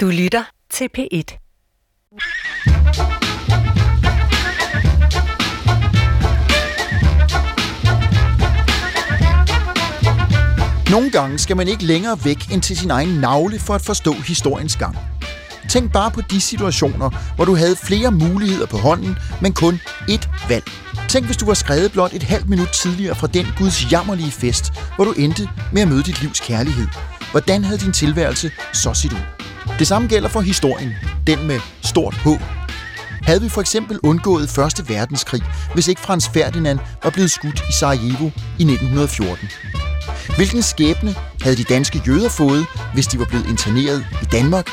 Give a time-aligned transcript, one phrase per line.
[0.00, 1.38] Du lytter til P1.
[10.90, 14.12] Nogle gange skal man ikke længere væk end til sin egen navle for at forstå
[14.12, 14.96] historiens gang.
[15.68, 19.80] Tænk bare på de situationer, hvor du havde flere muligheder på hånden, men kun
[20.10, 20.64] ét valg.
[21.08, 24.72] Tænk, hvis du var skrevet blot et halvt minut tidligere fra den Guds jammerlige fest,
[24.96, 26.86] hvor du endte med at møde dit livs kærlighed.
[27.30, 29.37] Hvordan havde din tilværelse så set ud?
[29.78, 30.92] Det samme gælder for historien,
[31.26, 32.28] den med stort H.
[33.22, 35.42] Havde vi for eksempel undgået Første verdenskrig,
[35.74, 38.26] hvis ikke Frans Ferdinand var blevet skudt i Sarajevo
[38.58, 39.48] i 1914?
[40.36, 44.68] Hvilken skæbne havde de danske jøder fået, hvis de var blevet interneret i Danmark?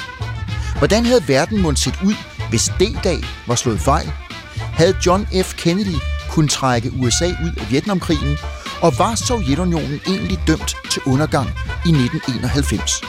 [0.77, 2.15] Hvordan havde verden måttet set ud,
[2.49, 4.11] hvis D-dag var slået fejl?
[4.55, 5.53] Havde John F.
[5.53, 5.97] Kennedy
[6.29, 8.37] kunnet trække USA ud af Vietnamkrigen?
[8.81, 11.47] Og var Sovjetunionen egentlig dømt til undergang
[11.85, 13.01] i 1991?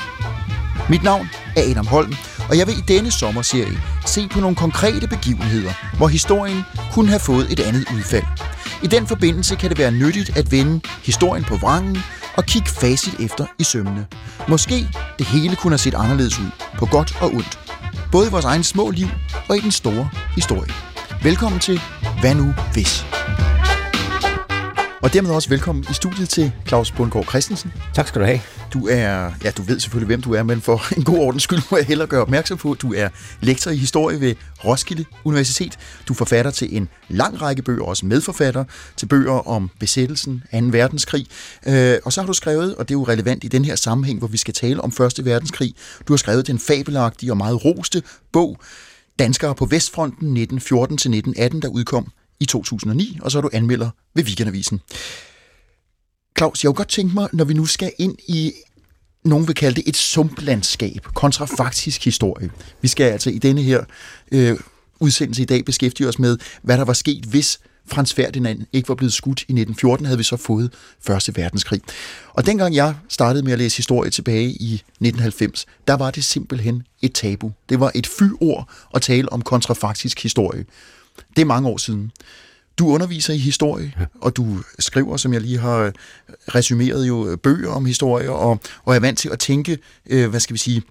[0.91, 2.15] Mit navn er Adam Holm,
[2.49, 7.21] og jeg vil i denne sommerserie se på nogle konkrete begivenheder, hvor historien kunne have
[7.21, 8.25] fået et andet udfald.
[8.83, 11.99] I den forbindelse kan det være nyttigt at vende historien på vrangen
[12.37, 14.07] og kigge facit efter i sømmene.
[14.49, 17.59] Måske det hele kunne have set anderledes ud, på godt og ondt.
[18.13, 19.09] Både i vores egen små liv
[19.49, 20.73] og i den store historie.
[21.23, 21.81] Velkommen til
[22.21, 23.05] Hvad nu hvis?
[25.03, 27.73] Og dermed også velkommen i studiet til Claus Bundgaard Christensen.
[27.95, 28.41] Tak skal du have.
[28.73, 31.59] Du er, ja, du ved selvfølgelig, hvem du er, men for en god ordens skyld
[31.71, 33.09] må jeg hellere gøre opmærksom på, at du er
[33.41, 35.79] lektor i historie ved Roskilde Universitet.
[36.09, 38.65] Du er forfatter til en lang række bøger, også medforfatter
[38.97, 40.59] til bøger om besættelsen, 2.
[40.59, 41.27] verdenskrig.
[41.67, 44.19] Øh, og så har du skrevet, og det er jo relevant i den her sammenhæng,
[44.19, 45.25] hvor vi skal tale om 1.
[45.25, 45.75] verdenskrig,
[46.09, 48.03] du har skrevet den fabelagtige og meget roste
[48.33, 48.61] bog,
[49.19, 54.81] Danskere på Vestfronten 1914-1918, der udkom i 2009, og så er du anmelder ved Weekendavisen.
[56.39, 58.53] Claus, jeg kunne godt tænke mig, når vi nu skal ind i,
[59.25, 62.51] nogen vil kalde det et sumplandskab, kontrafaktisk historie.
[62.83, 63.85] Vi skal altså i denne her
[64.33, 64.59] øh,
[65.01, 68.95] udsendelse i dag beskæftige os med, hvad der var sket, hvis Frans Ferdinand ikke var
[68.95, 71.81] blevet skudt i 1914, havde vi så fået Første Verdenskrig.
[72.33, 76.83] Og dengang jeg startede med at læse historie tilbage i 1990, der var det simpelthen
[77.03, 77.53] et tabu.
[77.69, 80.65] Det var et fyord at tale om kontrafaktisk historie.
[81.37, 82.13] Det er mange år siden.
[82.79, 85.93] Du underviser i historie, og du skriver, som jeg lige har
[86.55, 90.55] resumeret, jo bøger om historie, og, og er vant til at tænke, øh, hvad skal
[90.55, 90.83] vi sige,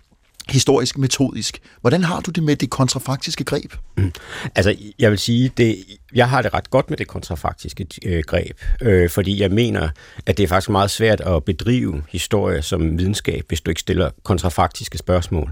[0.49, 1.61] historisk metodisk.
[1.81, 3.73] Hvordan har du det med det kontrafaktiske greb?
[3.97, 4.11] Mm.
[4.55, 8.59] Altså, jeg vil sige, det, jeg har det ret godt med det kontrafaktiske øh, greb,
[8.81, 9.89] øh, fordi jeg mener,
[10.25, 14.09] at det er faktisk meget svært at bedrive historie som videnskab, hvis du ikke stiller
[14.23, 15.51] kontrafaktiske spørgsmål.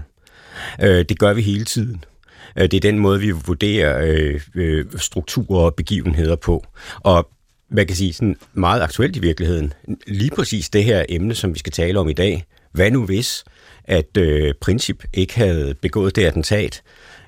[0.82, 2.04] Øh, det gør vi hele tiden.
[2.56, 6.64] Øh, det er den måde, vi vurderer øh, øh, strukturer og begivenheder på.
[7.00, 7.28] Og
[7.70, 9.72] man kan sige sådan meget aktuelt i virkeligheden,
[10.06, 13.44] lige præcis det her emne, som vi skal tale om i dag, hvad nu hvis,
[13.84, 16.82] at øh, Princip ikke havde begået det attentat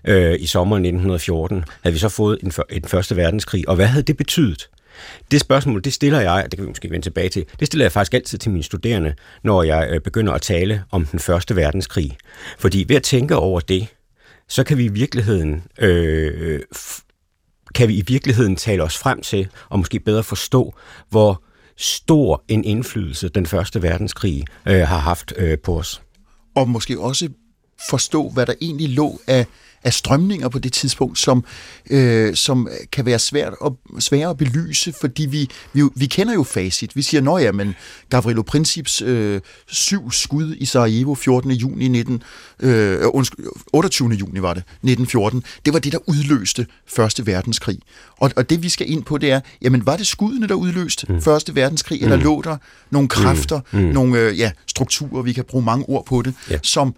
[0.05, 4.03] øh, i sommeren 1914, havde vi så fået en, en første verdenskrig, og hvad havde
[4.03, 4.69] det betydet?
[5.31, 7.93] Det spørgsmål, det stiller jeg, det kan vi måske vende tilbage til, det stiller jeg
[7.93, 12.17] faktisk altid til mine studerende, når jeg øh, begynder at tale om den første verdenskrig.
[12.59, 13.87] Fordi ved at tænke over det,
[14.49, 16.61] så kan vi i virkeligheden øh,
[17.75, 20.75] kan vi i virkeligheden tale os frem til og måske bedre forstå,
[21.11, 21.43] hvor
[21.77, 26.03] stor en indflydelse den første verdenskrig øh, har haft øh, på os.
[26.55, 27.29] Og måske også
[27.91, 29.47] forstå, hvad der egentlig lå af
[29.87, 31.45] af strømninger på det tidspunkt, som,
[31.91, 36.43] øh, som kan være svært at, svære at belyse, fordi vi, vi, vi kender jo
[36.43, 36.97] facit.
[36.97, 37.75] Vi siger, nå ja, men
[38.11, 41.51] Gavrilo Princips øh, syv skud i Sarajevo 14.
[41.51, 42.23] juni 19,
[42.61, 42.99] øh,
[43.73, 44.11] 28.
[44.11, 47.79] juni var det, 1914, det var det, der udløste Første Verdenskrig.
[48.17, 51.13] Og, og det vi skal ind på, det er, jamen var det skuddene, der udløste
[51.13, 51.23] mm.
[51.23, 52.05] Første Verdenskrig, mm.
[52.05, 52.57] eller lå der
[52.91, 53.79] nogle kræfter, mm.
[53.79, 53.85] Mm.
[53.85, 56.59] nogle øh, ja, strukturer, vi kan bruge mange ord på det, ja.
[56.63, 56.95] som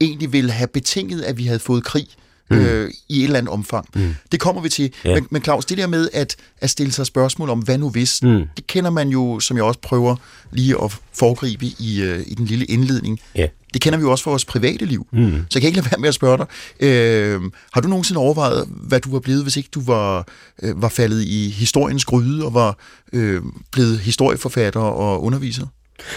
[0.00, 2.06] egentlig ville have betinget, at vi havde fået krig
[2.50, 2.56] mm.
[2.56, 3.86] øh, i et eller andet omfang.
[3.94, 4.14] Mm.
[4.32, 4.92] Det kommer vi til.
[5.04, 5.14] Ja.
[5.14, 8.22] Men, men Claus, det der med at, at stille sig spørgsmål om, hvad nu hvis,
[8.22, 8.42] mm.
[8.56, 10.16] det kender man jo, som jeg også prøver
[10.52, 13.20] lige at foregribe i, øh, i den lille indledning.
[13.34, 13.46] Ja.
[13.74, 15.06] Det kender vi jo også fra vores private liv.
[15.12, 15.32] Mm.
[15.50, 16.46] Så jeg kan ikke lade være med at spørge dig.
[16.80, 17.40] Øh,
[17.72, 20.26] har du nogensinde overvejet, hvad du var blevet, hvis ikke du var,
[20.62, 22.78] øh, var faldet i historiens gryde og var
[23.12, 23.42] øh,
[23.72, 25.66] blevet historieforfatter og underviser?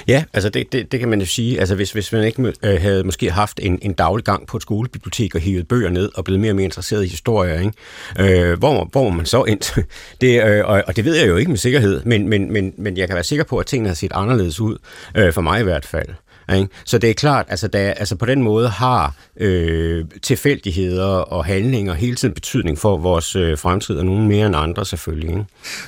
[0.07, 1.59] Ja, altså det, det, det kan man jo sige.
[1.59, 4.63] Altså hvis, hvis man ikke øh, havde måske haft en, en daglig gang på et
[4.63, 8.49] skolebibliotek og hævet bøger ned og blevet mere og mere interesseret i historie, ikke?
[8.49, 9.75] Øh, hvor, hvor man så endt?
[10.21, 12.97] Det, øh, og, og det ved jeg jo ikke med sikkerhed, men, men, men, men
[12.97, 14.77] jeg kan være sikker på, at tingene har set anderledes ud,
[15.15, 16.07] øh, for mig i hvert fald.
[16.55, 16.67] Ikke?
[16.85, 21.93] Så det er klart, altså, der, altså på den måde har øh, tilfældigheder og handlinger
[21.93, 25.29] hele tiden betydning for vores øh, fremtid, og nogen mere end andre selvfølgelig.
[25.29, 25.45] Ikke?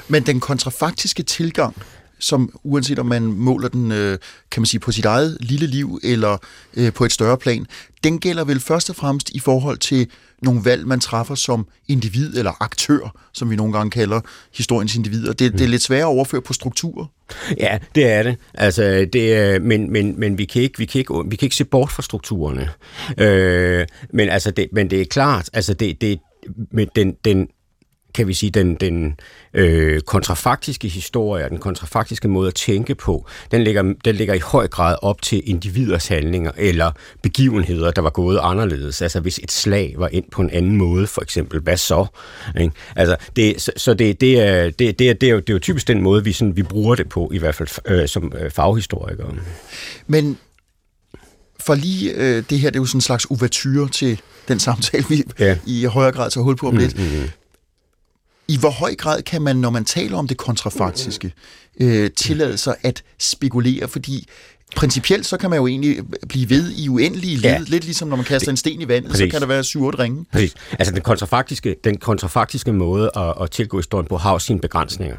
[0.07, 1.75] Men den kontrafaktiske tilgang
[2.19, 4.17] som uanset om man måler den, øh,
[4.51, 6.37] kan man sige, på sit eget lille liv eller
[6.73, 7.65] øh, på et større plan,
[8.03, 10.07] den gælder vel først og fremmest i forhold til
[10.41, 14.21] nogle valg, man træffer som individ eller aktør, som vi nogle gange kalder
[14.53, 15.33] historiens individer.
[15.33, 17.05] Det, det er lidt sværere at overføre på strukturer.
[17.57, 18.37] Ja, det er det.
[18.53, 21.65] Altså, det men, men, men vi, kan ikke, vi, kan ikke, vi kan ikke se
[21.65, 22.69] bort fra strukturerne.
[23.17, 26.19] Øh, men, altså det, men det er klart, altså det, det,
[26.71, 27.47] med den, den,
[28.19, 29.15] kan vi sige, den, den
[29.53, 34.67] øh, kontrafaktiske historie, den kontrafaktiske måde at tænke på, den ligger, den ligger i høj
[34.67, 36.91] grad op til individers handlinger eller
[37.23, 39.01] begivenheder, der var gået anderledes.
[39.01, 42.05] Altså hvis et slag var ind på en anden måde, for eksempel, hvad så?
[42.59, 42.75] Ikke?
[42.95, 45.53] Altså, det, så, så det, det, er, det, det, er, det, er jo, det er
[45.53, 48.33] jo typisk den måde, vi, sådan, vi bruger det på, i hvert fald øh, som
[48.39, 49.35] øh, faghistorikere.
[50.07, 50.37] Men
[51.59, 55.05] for lige øh, det her, det er jo sådan en slags ouverture til den samtale,
[55.09, 55.57] vi ja.
[55.65, 56.97] i højere grad tager hul på om mm, lidt.
[56.97, 57.29] Mm, mm.
[58.49, 61.33] I hvor høj grad kan man, når man taler om det kontrafaktiske,
[61.79, 63.87] øh, tillade sig at spekulere?
[63.87, 64.27] Fordi
[64.75, 65.97] principielt så kan man jo egentlig
[66.29, 67.59] blive ved i uendelige led, ja.
[67.67, 69.25] lidt ligesom når man kaster det, en sten i vandet, præcis.
[69.25, 70.25] så kan der være syv otte ringe.
[70.31, 70.55] Præcis.
[70.71, 75.17] Altså den kontrafaktiske, den kontrafaktiske måde at, at tilgå historien på har sine begrænsninger.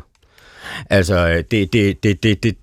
[0.90, 2.56] Altså det, det, det, det, det,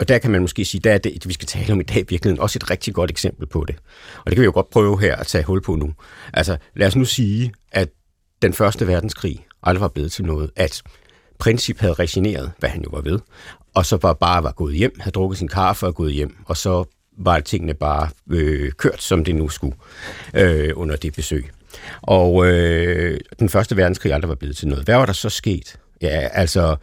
[0.00, 2.04] og der kan man måske sige, der er det, vi skal tale om i dag,
[2.08, 3.76] virkelig også et rigtig godt eksempel på det.
[4.18, 5.92] Og det kan vi jo godt prøve her at tage hul på nu.
[6.34, 7.88] Altså, lad os nu sige, at
[8.42, 10.82] den første verdenskrig aldrig var blevet til noget, at
[11.38, 13.18] Princip havde resigneret, hvad han jo var ved,
[13.74, 16.56] og så var bare var gået hjem, havde drukket sin kaffe og gået hjem, og
[16.56, 16.84] så
[17.18, 19.76] var tingene bare øh, kørt, som det nu skulle
[20.34, 21.50] øh, under det besøg.
[22.02, 24.84] Og øh, den første verdenskrig aldrig var blevet til noget.
[24.84, 25.76] Hvad var der så sket?
[26.02, 26.76] Ja, altså,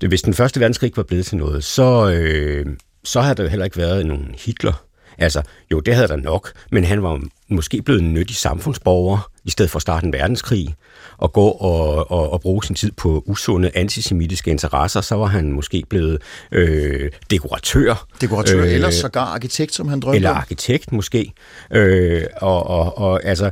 [0.00, 2.66] det, hvis den første verdenskrig var blevet til noget, så, øh,
[3.04, 4.84] så havde der jo heller ikke været nogen Hitler.
[5.18, 5.42] Altså,
[5.72, 9.70] jo, det havde der nok, men han var måske blevet en nyttig samfundsborger, i stedet
[9.70, 10.74] for at starte en verdenskrig
[11.22, 15.52] at gå og, og, og bruge sin tid på usunde antisemitiske interesser, så var han
[15.52, 16.18] måske blevet
[16.52, 18.06] øh, dekoratør.
[18.20, 21.32] Dekoratør, øh, eller sågar arkitekt, som han drømte Eller arkitekt måske.
[21.70, 23.50] Øh, og, og, og altså,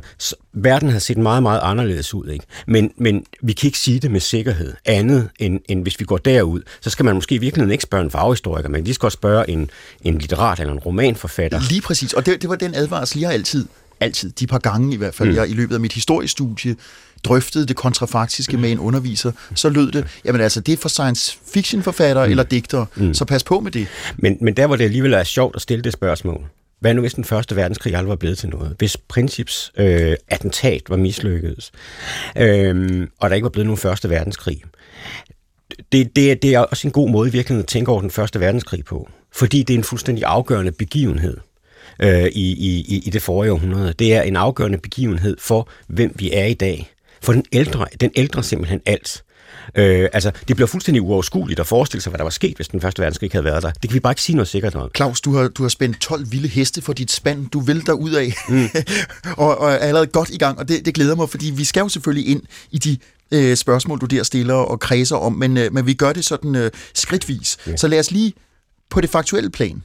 [0.53, 2.27] verden har set meget, meget anderledes ud.
[2.27, 2.45] Ikke?
[2.67, 6.17] Men, men vi kan ikke sige det med sikkerhed andet, end, end hvis vi går
[6.17, 6.61] derud.
[6.81, 9.69] Så skal man måske virkelig ikke spørge en faghistoriker, men lige skal også spørge en,
[10.01, 11.61] en litterat eller en romanforfatter.
[11.69, 13.67] Lige præcis, og det, det var den advarsel, jeg altid
[13.99, 15.35] altid, de par gange i hvert fald, mm.
[15.35, 16.75] jeg i løbet af mit historiestudie
[17.25, 21.37] drøftede det kontrafaktiske med en underviser, så lød det, jamen altså, det er for science
[21.53, 22.31] fiction forfattere mm.
[22.31, 23.13] eller digtere, mm.
[23.13, 23.87] så pas på med det.
[24.17, 26.45] Men, men der, hvor det alligevel er sjovt at stille det spørgsmål,
[26.79, 28.75] hvad nu hvis den første verdenskrig aldrig var blevet til noget?
[28.77, 31.71] Hvis Princips øh, attentat var mislykkedes,
[32.37, 34.61] øh, og der ikke var blevet nogen første verdenskrig?
[35.91, 38.39] Det, det, det er også en god måde i virkeligheden at tænke over den første
[38.39, 41.37] verdenskrig på, fordi det er en fuldstændig afgørende begivenhed
[42.01, 43.93] øh, i, i, i det forrige århundrede.
[43.93, 46.91] Det er en afgørende begivenhed for, hvem vi er i dag.
[47.25, 49.23] For den ældre, den ældre simpelthen alt.
[49.75, 52.81] Øh, altså, det bliver fuldstændig uoverskueligt at forestille sig, hvad der var sket, hvis den
[52.81, 53.71] første verdenskrig havde været der.
[53.71, 54.89] Det kan vi bare ikke sige noget sikkert om.
[54.95, 57.49] Claus, du har, du har spændt 12 vilde heste for dit spand.
[57.49, 58.67] Du vil der ud af, mm.
[59.43, 61.81] og, og er allerede godt i gang, og det, det glæder mig, fordi vi skal
[61.81, 62.41] jo selvfølgelig ind
[62.71, 62.97] i de
[63.31, 66.55] øh, spørgsmål, du der stiller og kredser om, men, øh, men vi gør det sådan
[66.55, 67.57] øh, skridtvis.
[67.67, 67.75] Ja.
[67.75, 68.33] Så lad os lige
[68.89, 69.83] på det faktuelle plan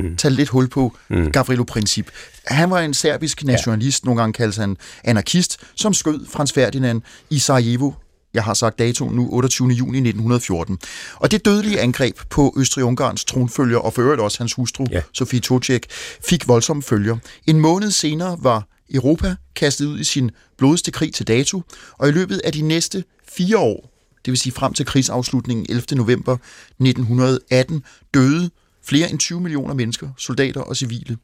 [0.00, 0.16] mm.
[0.16, 1.32] tage lidt hul på mm.
[1.32, 2.10] Gavrilo Princip.
[2.46, 4.06] Han var en serbisk nationalist, ja.
[4.06, 7.92] nogle gange kaldes han anarkist, som skød Frans Ferdinand i Sarajevo
[8.34, 9.68] jeg har sagt datoen nu, 28.
[9.68, 10.78] juni 1914.
[11.14, 15.02] Og det dødelige angreb på Østrig-Ungarns tronfølger, og for øvrigt også hans hustru, ja.
[15.12, 15.86] Sofie Tocek,
[16.28, 17.16] fik voldsomme følger.
[17.46, 21.62] En måned senere var Europa kastet ud i sin blodigste krig til dato,
[21.98, 23.90] og i løbet af de næste fire år,
[24.24, 25.84] det vil sige frem til krigsafslutningen 11.
[25.92, 26.36] november
[26.80, 27.82] 1918,
[28.14, 28.50] døde
[28.86, 31.16] flere end 20 millioner mennesker, soldater og civile.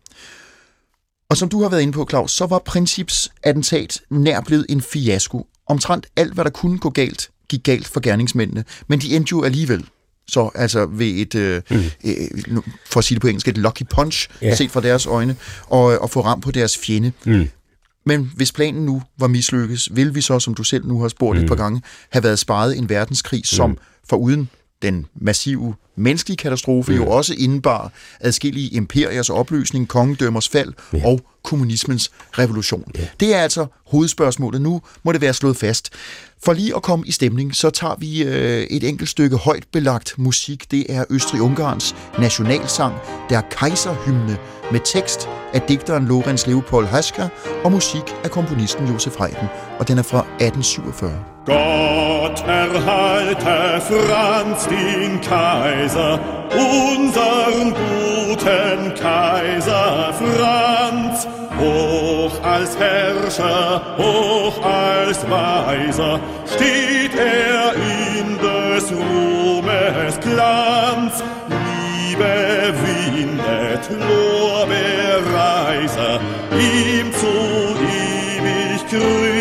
[1.31, 4.81] Og som du har været inde på, Claus, så var Princips attentat nær blevet en
[4.81, 5.47] fiasko.
[5.67, 9.43] Omtrent alt, hvad der kunne gå galt, gik galt for gerningsmændene, men de endte jo
[9.45, 9.87] alligevel.
[10.29, 11.76] Så altså ved et, øh, mm.
[12.05, 14.57] øh, for at sige det på engelsk, et lucky punch, yeah.
[14.57, 15.37] set fra deres øjne,
[15.67, 17.12] og, og få ram på deres fjende.
[17.26, 17.49] Mm.
[18.07, 21.38] Men hvis planen nu var mislykkes, vil vi så, som du selv nu har spurgt
[21.38, 21.45] mm.
[21.45, 23.79] et par gange, have været sparet en verdenskrig, som mm.
[24.09, 24.50] for uden
[24.83, 26.99] den massive menneskelige katastrofe mm.
[26.99, 31.07] jo også indebar adskillige imperiers opløsning, kongedømmers fald ja.
[31.07, 32.92] og kommunismens revolution.
[32.99, 33.07] Ja.
[33.21, 34.62] Det er altså hovedspørgsmålet.
[34.62, 35.90] Nu må det være slået fast.
[36.45, 40.14] For lige at komme i stemning, så tager vi øh, et enkelt stykke højt belagt
[40.19, 40.71] musik.
[40.71, 42.95] Det er Østrig-Ungarns nationalsang,
[43.30, 44.38] der Kaiserhymne,
[44.73, 47.28] med tekst af digteren Lorenz Leopold Haska
[47.64, 49.47] og musik af komponisten Josef Haydn,
[49.78, 51.25] og den er fra 1847.
[51.47, 61.27] Gott erhalte Franz den Kaiser, unseren guten Kaiser Franz,
[61.59, 76.21] hoch als Herrscher, hoch als Weiser, steht er in des Ruhmes Glanz, Liebe windet Lorbeerreiser,
[76.53, 77.27] ihm zu
[77.77, 79.40] ewig grünem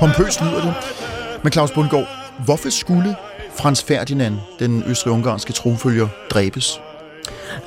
[0.00, 0.74] pompøst lyder det.
[1.42, 2.08] Men Claus Bundgaard,
[2.44, 3.16] hvorfor skulle
[3.58, 6.80] Frans Ferdinand, den østrig-ungarske tronfølger, dræbes?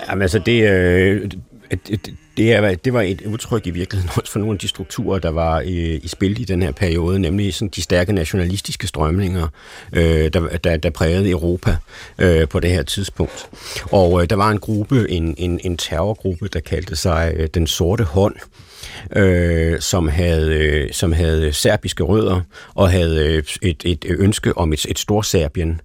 [0.09, 1.31] Jamen altså, det, øh,
[1.71, 5.19] det, det, er, det var et udtryk i virkeligheden også for nogle af de strukturer,
[5.19, 9.47] der var i, i spil i den her periode, nemlig sådan de stærke nationalistiske strømninger,
[9.93, 11.77] øh, der, der, der prægede Europa
[12.17, 13.49] øh, på det her tidspunkt.
[13.91, 17.67] Og øh, der var en gruppe, en, en, en terrorgruppe, der kaldte sig øh, Den
[17.67, 18.72] Sorte Hånd, øh,
[19.15, 22.41] Øh, som, havde, øh, som havde serbiske rødder
[22.75, 25.81] og havde øh, et, et ønske om et, et stort Serbien.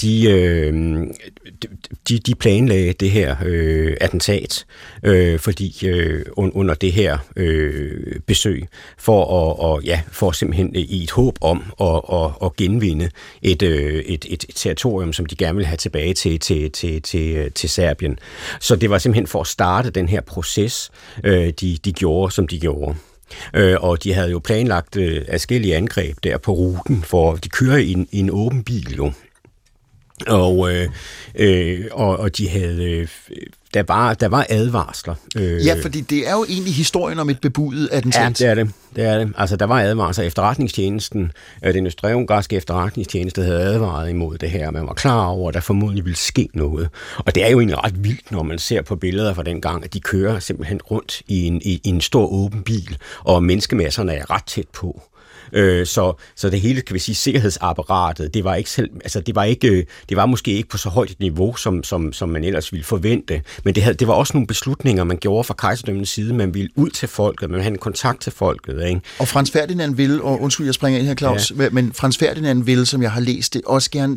[0.00, 0.72] De, øh,
[2.08, 4.64] de, de planlagde det her øh, attentat,
[5.02, 8.68] øh, fordi øh, under det her øh, besøg,
[8.98, 13.10] for at, og, ja, for simpelthen i et håb om at, at, at genvinde
[13.42, 17.02] et, øh, et, et, et territorium, som de gerne ville have tilbage til, til, til,
[17.02, 18.18] til, til Serbien.
[18.60, 20.90] Så det var simpelthen for at starte den her proces,
[21.24, 22.96] øh, de, de gjorde, som de gjorde.
[23.54, 27.76] Øh, og de havde jo planlagt øh, afskillige angreb der på ruten, for de kører
[27.76, 29.12] i en, i en åben bil jo.
[30.26, 30.88] Og, øh,
[31.34, 32.84] øh, og, og de havde...
[32.84, 33.08] Øh,
[33.74, 35.14] der var, der var advarsler.
[35.36, 38.40] Øh, ja, fordi det er jo egentlig historien om et bebudet attentat.
[38.40, 38.72] Ja, det er det.
[38.96, 39.32] det, er det.
[39.36, 40.24] Altså, der var advarsler.
[40.24, 41.32] Efterretningstjenesten,
[41.64, 44.70] øh, den østrig-ungarske efterretningstjeneste, havde advaret imod det her.
[44.70, 46.88] Man var klar over, at der formodentlig ville ske noget.
[47.18, 49.84] Og det er jo egentlig ret vildt, når man ser på billeder fra den gang,
[49.84, 54.12] at de kører simpelthen rundt i en, i, i en stor åben bil, og menneskemasserne
[54.12, 55.02] er ret tæt på.
[55.52, 59.34] Øh, så, så det hele, kan vi sige, sikkerhedsapparatet, det var ikke selv, altså det
[59.34, 62.44] var ikke, det var måske ikke på så højt et niveau, som, som, som man
[62.44, 66.08] ellers ville forvente, men det, havde, det var også nogle beslutninger, man gjorde fra kejserdømmens
[66.08, 68.86] side, man ville ud til folket, man ville have en kontakt til folket.
[68.86, 69.00] Ikke?
[69.18, 71.70] Og Frans Ferdinand ville, og undskyld, jeg springer ind her, Claus, ja.
[71.70, 74.16] men Frans Ferdinand ville, som jeg har læst det, også gerne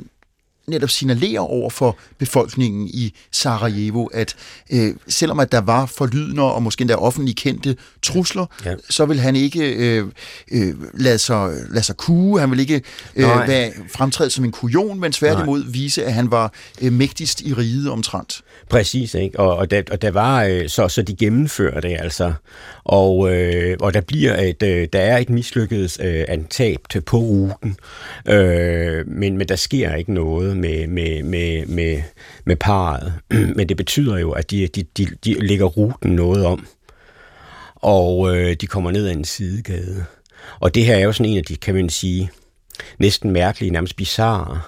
[0.67, 4.35] netop signalerer over for befolkningen i Sarajevo, at
[4.71, 8.75] øh, selvom at der var forlydende og måske endda offentligt kendte trusler, ja.
[8.89, 10.05] så vil han ikke øh,
[10.51, 12.81] øh, lade, sig, lade sig kue, han vil ikke
[13.15, 15.71] øh, være fremtræde som en kujon, men tværtimod Nej.
[15.71, 18.41] vise, at han var øh, mægtigst i riget omtrent.
[18.69, 19.39] Præcis, ikke?
[19.39, 22.33] Og, og, der, og der var øh, så, så de gennemfører det altså,
[22.83, 27.77] og, øh, og der bliver et, øh, der er et mislykket øh, antab på ruten,
[28.27, 32.01] øh, men, men der sker ikke noget med, med, med, med,
[32.45, 33.13] med parret.
[33.57, 36.67] Men det betyder jo, at de, de, de, de lægger ruten noget om,
[37.75, 40.05] og øh, de kommer ned ad en sidegade.
[40.59, 42.31] Og det her er jo sådan en af de, kan man sige,
[42.99, 44.61] næsten mærkelige, nærmest bizarre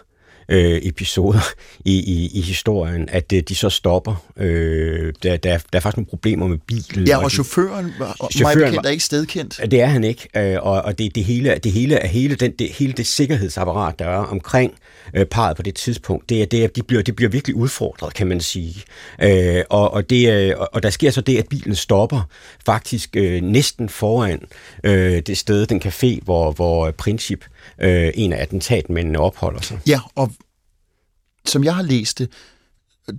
[0.50, 1.40] øh, episoder
[1.86, 4.26] i, i, i historien, at de så stopper.
[4.38, 7.08] Øh, der, der, der er faktisk nogle problemer med bilen.
[7.08, 9.72] Ja, og, og chaufføren, og chaufføren bekendt, er ikke stedkendt.
[9.72, 12.52] Det er han ikke, øh, og, og det, det hele, det hele er hele, den,
[12.52, 14.74] det, hele det sikkerhedsapparat, der er omkring
[15.14, 18.42] øh, parret på det tidspunkt, det, det, de, bliver, de bliver virkelig udfordret, kan man
[18.42, 18.84] sige.
[19.22, 22.22] Øh, og, og, det, og der sker så det, at bilen stopper
[22.66, 24.40] faktisk øh, næsten foran
[24.84, 27.46] øh, det sted, den café, hvor, hvor Princip,
[27.82, 29.80] øh, en af attentatmændene, opholder sig.
[29.88, 30.32] Ja, og
[31.46, 32.30] som jeg har læst det,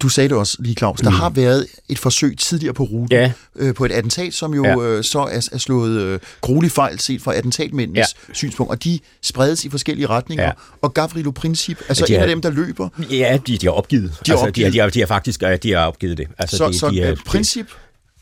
[0.02, 1.16] du sagde det også lige, Claus, der mm.
[1.16, 3.32] har været et forsøg tidligere på ruten ja.
[3.56, 4.76] øh, på et attentat, som jo ja.
[4.76, 8.34] øh, så er, er slået øh, grueligt fejl set fra attentatmændenes ja.
[8.34, 10.44] synspunkt, og de spredes i forskellige retninger.
[10.44, 10.52] Ja.
[10.82, 12.88] Og Gavrilo Princip, altså ja, de en af dem, der løber...
[13.10, 14.10] Ja, de, de har opgivet.
[14.10, 14.72] De har, altså, opgivet.
[14.72, 16.28] De, har, de, faktisk de har opgivet det.
[16.38, 17.66] Altså, så de, så de, de, Princip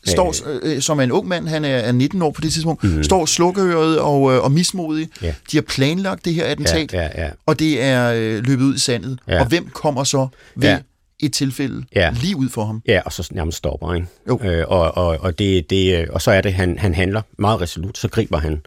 [0.07, 2.83] står, øh, som er en ung mand, han er, er 19 år på det tidspunkt,
[2.83, 3.03] mm.
[3.03, 5.09] står slukkeøret og, øh, og mismodig.
[5.21, 5.33] Ja.
[5.51, 7.29] De har planlagt det her attentat, ja, ja, ja.
[7.45, 9.19] og det er øh, løbet ud i sandet.
[9.27, 9.39] Ja.
[9.39, 10.77] Og hvem kommer så ved ja
[11.19, 12.09] et tilfælde ja.
[12.21, 12.81] lige ud for ham.
[12.87, 14.07] Ja, og så nærmest stopper han.
[14.49, 17.97] Øh, og, og, og, det, det, og så er det, han, han handler meget resolut,
[17.97, 18.61] så griber han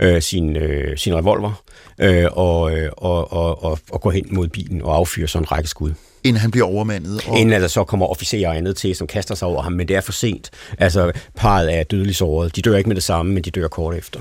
[0.00, 1.62] øh, sin, øh, sin revolver
[1.98, 5.52] øh, og, øh, og, og, og, og går hen mod bilen og affyrer sådan en
[5.52, 5.94] række skud
[6.24, 7.28] inden han bliver overmandet.
[7.28, 7.38] Og...
[7.38, 9.96] Inden der så kommer officerer og andet til, som kaster sig over ham, men det
[9.96, 10.50] er for sent.
[10.78, 12.56] Altså, parret er dødeligt såret.
[12.56, 14.20] De dør ikke med det samme, men de dør kort efter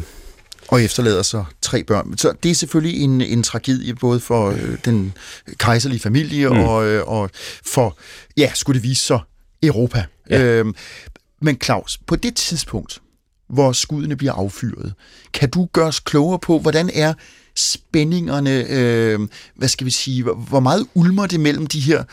[0.68, 2.18] og efterlader sig tre børn.
[2.18, 5.14] Så det er selvfølgelig en, en tragedie både for øh, den
[5.58, 6.60] kejserlige familie mm.
[6.60, 7.30] og, øh, og
[7.66, 7.98] for,
[8.38, 9.20] ja, skulle det vise sig,
[9.64, 10.06] Europa.
[10.30, 10.42] Ja.
[10.44, 10.76] Øhm,
[11.42, 13.02] men Claus, på det tidspunkt,
[13.50, 14.94] hvor skuddene bliver affyret,
[15.34, 17.14] kan du gøre os klogere på, hvordan er
[17.56, 19.20] spændingerne, øh,
[19.56, 22.04] hvad skal vi sige, hvor meget ulmer det mellem de her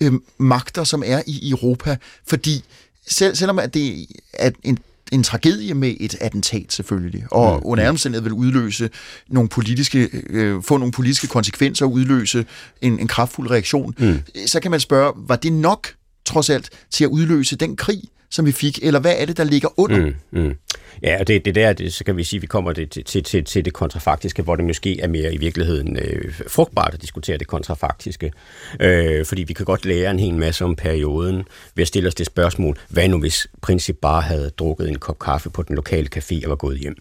[0.00, 1.96] øh, magter, som er i Europa?
[2.26, 2.64] Fordi
[3.06, 4.78] selv, selvom at det er en
[5.10, 7.62] en tragedie med et attentat selvfølgelig, og mm.
[7.64, 8.90] under omstændighed vil udløse
[9.28, 12.46] nogle politiske, øh, få nogle politiske konsekvenser og udløse
[12.82, 14.18] en, en kraftfuld reaktion, mm.
[14.46, 15.88] så kan man spørge, var det nok
[16.24, 19.44] trods alt til at udløse den krig, som vi fik, eller hvad er det, der
[19.44, 20.06] ligger under?
[20.06, 20.54] Mm, mm.
[21.02, 23.22] Ja, og det, det der, det, så kan vi sige, at vi kommer det, til,
[23.22, 27.38] til, til det kontrafaktiske, hvor det måske er mere i virkeligheden øh, frugtbart at diskutere
[27.38, 28.32] det kontrafaktiske.
[28.80, 31.44] Øh, fordi vi kan godt lære en hel masse om perioden
[31.74, 35.18] ved at stille os det spørgsmål, hvad nu hvis Princip bare havde drukket en kop
[35.18, 36.96] kaffe på den lokale café og var gået hjem.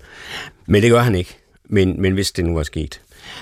[0.65, 1.37] Men det gør han ikke.
[1.69, 3.01] Men, men hvis det nu var sket,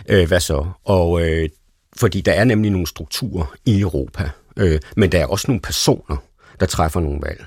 [0.10, 0.66] øh, hvad så?
[0.84, 1.50] Og øh,
[1.98, 6.18] fordi der er nemlig nogle strukturer i Europa, øh, men der er også nogle personer,
[6.60, 7.46] der træffer nogle valg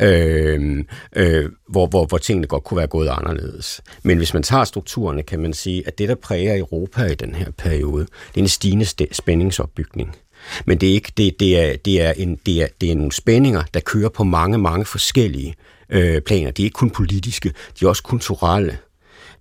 [0.00, 0.84] øh,
[1.16, 3.80] øh, hvor, hvor, hvor tingene godt kunne være gået anderledes.
[4.02, 7.34] Men hvis man tager strukturerne, kan man sige, at det, der præger Europa i den
[7.34, 10.16] her periode, det er en stigende spændingsopbygning.
[10.64, 13.12] Men det er ikke det, det er det er en det er det er nogle
[13.12, 15.54] spændinger der kører på mange mange forskellige
[15.90, 16.50] øh, planer.
[16.50, 18.78] De er ikke kun politiske, de er også kulturelle.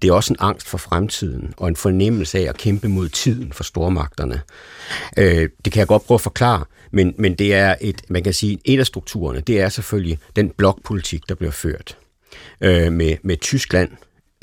[0.06, 3.54] Det er også en angst for fremtiden og en fornemmelse af at kæmpe mod tiden
[3.54, 4.42] for stormagterne.
[5.18, 8.34] Øh, det kan jeg godt prøve at forklare, men, men det er et, man kan
[8.34, 11.98] sige, en af strukturerne, det er selvfølgelig den blokpolitik, der bliver ført
[12.62, 13.92] øh, med, med Tyskland,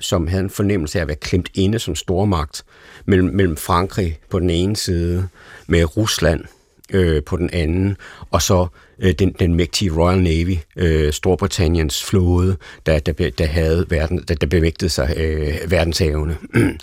[0.00, 2.64] som havde en fornemmelse af at være klemt inde som stormagt
[3.04, 5.28] mellem, mellem Frankrig på den ene side,
[5.66, 6.44] med Rusland
[6.92, 7.96] øh, på den anden,
[8.30, 8.66] og så
[8.98, 12.56] øh, den, den mægtige Royal Navy, øh, Storbritanniens flåde,
[12.86, 16.36] der, der, der, havde verden, der, der bevægtede sig øh, verdenshavene.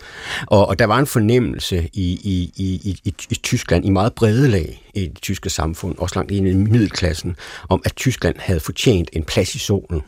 [0.48, 4.48] og, og der var en fornemmelse i, i, i, i, i Tyskland, i meget brede
[4.48, 7.36] lag i det tyske samfund, også langt ind i middelklassen,
[7.70, 10.02] om at Tyskland havde fortjent en plads i solen.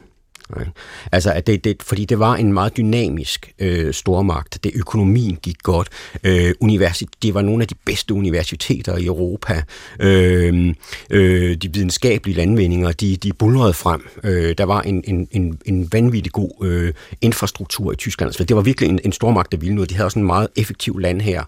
[1.11, 4.63] Altså, at det, det, fordi det var en meget dynamisk øh, stormagt.
[4.63, 5.89] Det økonomien gik godt.
[6.23, 9.63] Øh, universit, det var nogle af de bedste universiteter i Europa.
[9.99, 10.73] Øh,
[11.09, 14.01] øh, de videnskabelige landvindinger, de, de bulrede frem.
[14.23, 18.33] Øh, der var en, en, en, en vanvittig god øh, infrastruktur i Tyskland.
[18.33, 19.89] Så det var virkelig en, en stormagt, der ville noget.
[19.89, 21.43] De havde også en meget effektiv land her.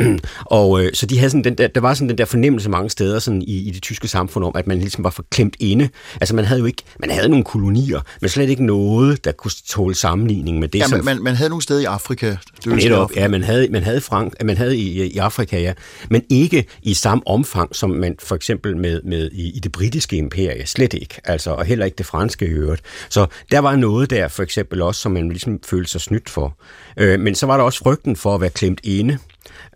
[0.44, 2.90] og øh, så de havde sådan den der, der var sådan den der fornemmelse mange
[2.90, 5.88] steder sådan i, i det tyske samfund om, at man ligesom var forklemt inde.
[6.20, 9.50] Altså man havde jo ikke, man havde nogle kolonier, men slet ikke noget, der kunne
[9.68, 10.78] tåle sammenligning med det.
[10.78, 12.36] Ja, som, man, man havde nogle steder i Afrika.
[12.66, 15.72] Netop, ja, man havde, man havde, Frank, man havde i, i Afrika, ja,
[16.10, 20.16] men ikke i samme omfang, som man for eksempel med, med i, i det britiske
[20.16, 22.82] imperie, slet ikke, altså, og heller ikke det franske i øvrigt.
[23.08, 26.56] Så der var noget der, for eksempel også, som man ligesom følte sig snydt for.
[26.96, 29.18] Øh, men så var der også frygten for at være klemt inde,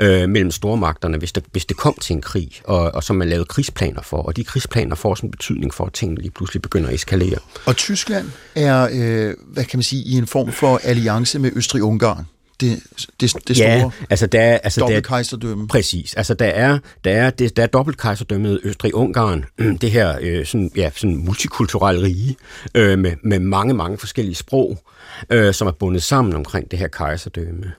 [0.01, 3.29] øh, mellem stormagterne, hvis det, hvis det kom til en krig, og, og som man
[3.29, 4.17] lavede krigsplaner for.
[4.17, 7.39] Og de krigsplaner får sådan en betydning for, at tingene lige pludselig begynder at eskalere.
[7.67, 12.25] Og Tyskland er, øh, hvad kan man sige, i en form for alliance med Østrig-Ungarn
[12.61, 12.83] det,
[13.21, 15.69] det, det store ja, altså der, altså dobbeltkejserdømme.
[15.69, 16.15] Præcis.
[16.15, 19.45] Altså der er, der er, det, der er dobbeltkejserdømmet Østrig-Ungarn,
[19.83, 22.37] det her øh, sådan, ja, sådan multikulturelle rige,
[22.75, 24.79] øh, med, med mange, mange forskellige sprog,
[25.31, 27.73] øh, som er bundet sammen omkring det her kejserdømme.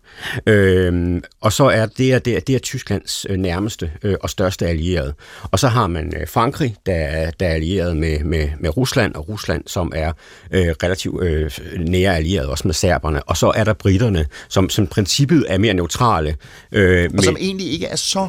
[0.48, 4.30] Øh, og så er det, er, det, er, det er Tysklands øh, nærmeste øh, og
[4.30, 5.14] største allierede.
[5.44, 9.16] Og så har man øh, Frankrig, der er, der er allieret med, med, med Rusland,
[9.16, 10.12] og Rusland, som er
[10.52, 13.24] øh, relativt øh, nære allieret også med serberne.
[13.24, 16.36] Og så er der britterne, som, som princippet er mere neutrale.
[16.72, 18.28] Øh, og med, som egentlig ikke er så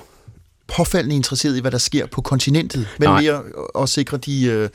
[0.77, 3.23] påfaldende interesseret i, hvad der sker på kontinentet, men Nej.
[3.23, 3.43] mere
[3.83, 4.69] at sikre de, øh,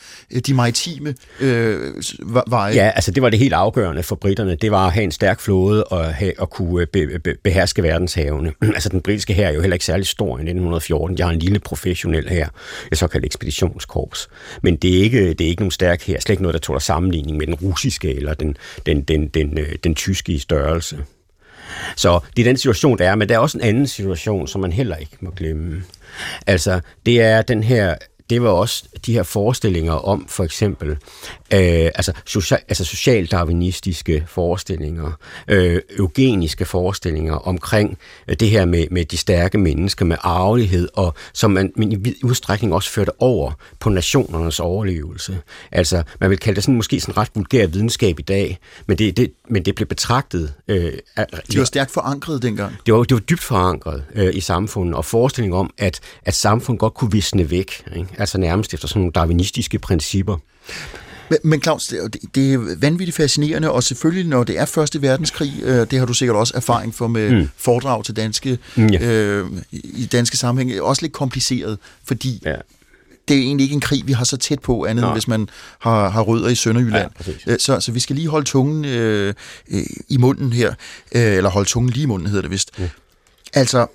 [0.47, 1.93] de maritime øh,
[2.47, 2.73] veje.
[2.73, 4.55] Ja, altså det var det helt afgørende for britterne.
[4.55, 7.83] Det var at have en stærk flåde og have, at kunne øh, be, be, beherske
[7.83, 8.53] verdenshavene.
[8.75, 11.17] altså den britiske her er jo heller ikke særlig stor i 1914.
[11.17, 12.47] Jeg har en lille professionel her,
[12.91, 14.29] et såkaldt ekspeditionskorps.
[14.63, 16.19] Men det er ikke, det er ikke nogen stærk her.
[16.19, 19.65] Slet ikke noget, der tåler sammenligning med den russiske eller den, den, den, den, den,
[19.83, 20.97] den tyske i størrelse.
[21.95, 24.61] Så det er den situation, der er, men der er også en anden situation, som
[24.61, 25.83] man heller ikke må glemme.
[26.47, 27.95] Altså, det er den her
[28.29, 30.97] det var også de her forestillinger om for eksempel øh,
[31.51, 35.11] altså, social, altså socialdarwinistiske forestillinger,
[35.47, 41.13] øh, eugeniske forestillinger omkring øh, det her med, med de stærke mennesker, med arvelighed, og
[41.33, 45.37] som man men i vid udstrækning også førte over på nationernes overlevelse.
[45.71, 49.17] Altså, man vil kalde det sådan, måske sådan ret vulgær videnskab i dag, men det,
[49.17, 50.53] det, men det blev betragtet...
[50.67, 50.93] Øh,
[51.51, 52.75] de var stærkt forankret dengang.
[52.85, 56.79] Det var, det var dybt forankret øh, i samfundet, og forestilling om, at, at samfundet
[56.79, 58.07] godt kunne visne væk, ikke?
[58.17, 60.37] Altså nærmest efter sådan nogle darwinistiske principper.
[61.29, 65.53] Men, men Claus, det, det er vanvittigt fascinerende, og selvfølgelig, når det er Første Verdenskrig,
[65.63, 67.49] øh, det har du sikkert også erfaring for med mm.
[67.57, 68.99] foredrag til danske, mm, ja.
[69.01, 72.55] øh, i danske sammenhæng, også lidt kompliceret, fordi ja
[73.27, 75.49] det er egentlig ikke en krig, vi har så tæt på, andet end hvis man
[75.79, 77.11] har, har rødder i Sønderjylland.
[77.27, 79.33] Ja, øh, så, så vi skal lige holde tungen øh,
[79.71, 80.73] øh, i munden her,
[81.11, 82.79] øh, eller holde tungen lige i munden, hedder det vist.
[82.79, 82.89] Mm.
[83.53, 83.87] Altså,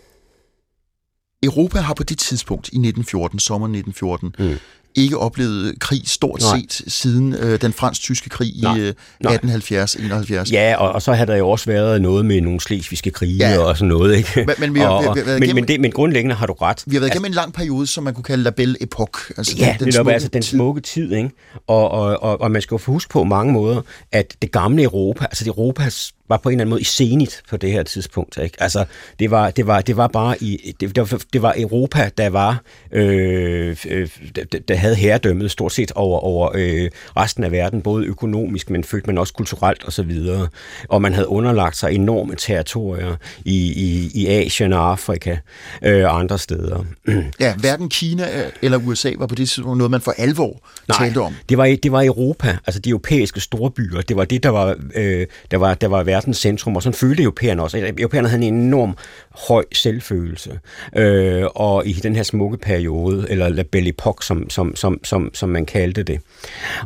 [1.42, 4.58] Europa har på det tidspunkt i 1914, sommer 1914, mm.
[4.94, 6.60] ikke oplevet krig stort Nej.
[6.60, 8.76] set siden øh, den fransk-tyske krig Nej.
[8.76, 9.36] i øh, Nej.
[9.36, 10.52] 1870-71.
[10.52, 13.58] Ja, og, og så har der jo også været noget med nogle slesvigske krige Ja.
[13.58, 14.30] og sådan noget, ikke?
[14.46, 15.90] Men- men vi har- og, vi har- og, vi har været men, men, det, men
[15.92, 16.82] grundlæggende har du ret.
[16.86, 19.30] Vi har været igennem en lang periode, som man kunne kalde La Belle Époque.
[19.36, 20.56] Altså Ja, den, netop, smukke altså den tid.
[20.56, 21.30] smukke tid, ikke?
[21.66, 23.80] Og, og, og, og man skal jo huske på mange måder,
[24.12, 25.82] at det gamle Europa, altså det Europa
[26.32, 28.38] var på en eller anden måde i zenit på det her tidspunkt.
[28.42, 28.62] Ikke?
[28.62, 28.84] Altså,
[29.18, 32.28] det var, det var, det var bare i, det, det, var, det var Europa, der
[32.30, 37.82] var, øh, øh, der, der havde herredømmet stort set over, over øh, resten af verden,
[37.82, 40.48] både økonomisk, men følte man også kulturelt og så videre.
[40.88, 45.36] Og man havde underlagt sig enorme territorier i, i, i Asien og Afrika
[45.82, 46.84] øh, og andre steder.
[47.40, 48.26] Ja, hverken Kina
[48.62, 50.60] eller USA var på det tidspunkt noget, man for alvor
[50.98, 51.34] talte om.
[51.48, 54.00] Det var, det var Europa, altså de europæiske storbyer.
[54.00, 57.22] Det var det, der var, øh, der var, der var verdens centrum, og sådan følte
[57.22, 57.92] europæerne også.
[57.98, 58.96] Europæerne havde en enorm
[59.48, 60.60] høj selvfølelse.
[60.96, 65.30] Øh, og i den her smukke periode, eller La Belle Époque, som, som, som, som,
[65.34, 66.20] som man kaldte det.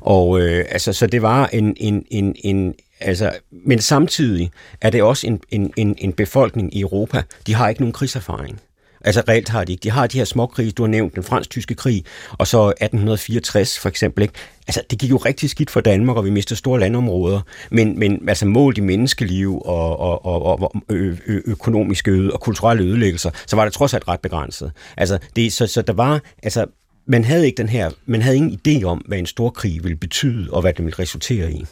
[0.01, 5.03] Og øh, altså, så det var en, en, en, en Altså, men samtidig er det
[5.03, 8.61] også en, en, en, en befolkning i Europa, de har ikke nogen krigserfaring.
[9.07, 9.83] Altså reelt har de ikke.
[9.83, 13.88] De har de her småkrige, du har nævnt, den fransk-tyske krig, og så 1864 for
[13.88, 14.23] eksempel.
[14.23, 14.35] Ikke?
[14.66, 17.40] Altså, det gik jo rigtig skidt for Danmark, og vi mistede store landområder.
[17.71, 22.40] Men, men altså målt i menneskeliv og, og, og, og ø, ø, økonomiske øde og
[22.40, 24.73] kulturelle ødelæggelser, så var det trods alt ret begrænset.
[24.97, 26.66] Altså, det, så, så der var, altså,
[27.09, 29.97] man havde ikke den her, man havde ingen idé om, hvad en stor krig ville
[29.97, 31.64] betyde, og hvad den ville resultere i.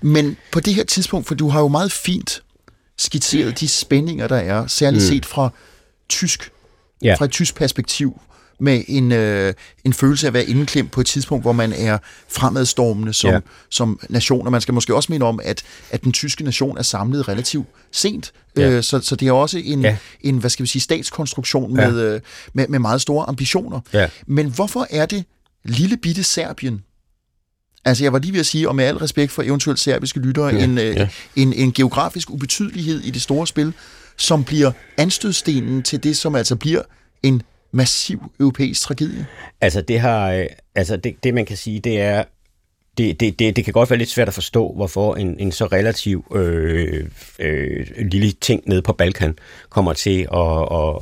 [0.00, 2.42] Men på det her tidspunkt, for du har jo meget fint
[2.98, 5.50] skitseret de spændinger, der er, særligt set fra
[6.08, 6.50] tysk,
[7.02, 7.14] Ja.
[7.14, 8.20] fra et tysk perspektiv,
[8.62, 11.98] med en, øh, en følelse af at være indeklemt på et tidspunkt, hvor man er
[12.28, 13.40] fremadstormende som, Ja.
[13.70, 14.46] som nation.
[14.46, 17.66] Og man skal måske også minde om, at, at den tyske nation er samlet relativt
[17.92, 18.32] sent.
[18.56, 18.70] Ja.
[18.70, 19.96] Øh, så, så det er også en, Ja.
[20.20, 21.90] en hvad skal vi sige, statskonstruktion Ja.
[21.90, 22.20] med, øh,
[22.52, 23.80] med, med meget store ambitioner.
[23.92, 24.08] Ja.
[24.26, 25.24] Men hvorfor er det
[25.64, 26.82] lille bitte Serbien,
[27.84, 30.46] Altså, jeg var lige ved at sige, og med al respekt for eventuelt serbiske lyttere,
[30.46, 31.08] ja, en, øh, ja.
[31.36, 33.72] en, en geografisk ubetydelighed i det store spil,
[34.20, 36.82] som bliver anstødstenen til det, som altså bliver
[37.22, 39.26] en massiv europæisk tragedie.
[39.60, 42.24] Altså det har, øh, altså det, det man kan sige, det er,
[42.98, 45.66] det, det, det, det kan godt være lidt svært at forstå, hvorfor en, en så
[45.66, 47.06] relativ øh,
[47.38, 50.96] øh, lille ting nede på Balkan kommer til at, at,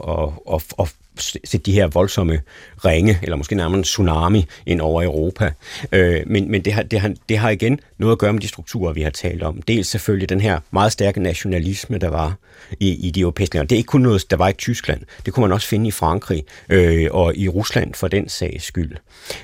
[0.54, 2.40] at, at, at sætte de her voldsomme
[2.84, 5.52] ringe, eller måske nærmere en tsunami, ind over Europa.
[5.92, 8.48] Øh, men men det, har, det, har, det har igen noget at gøre med de
[8.48, 9.62] strukturer, vi har talt om.
[9.62, 12.36] Dels selvfølgelig den her meget stærke nationalisme, der var
[12.80, 13.68] i, i de europæiske lande.
[13.68, 15.00] Det er ikke kun noget, der var i Tyskland.
[15.26, 18.96] Det kunne man også finde i Frankrig øh, og i Rusland for den sags skyld.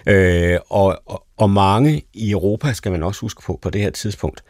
[0.06, 3.90] Øh, og, og, og mange i Europa, skal man også huske på på det her
[3.90, 4.42] tidspunkt,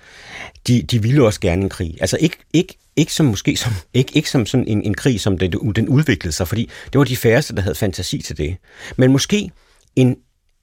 [0.66, 1.96] de, de ville også gerne en krig.
[2.00, 5.38] Altså ikke, ikke, ikke som måske som, ikke, ikke som sådan en, en krig, som
[5.38, 8.56] den, den udviklede sig, fordi det var de færreste, der havde fantasi til det.
[8.96, 9.50] Men måske
[9.96, 10.16] en,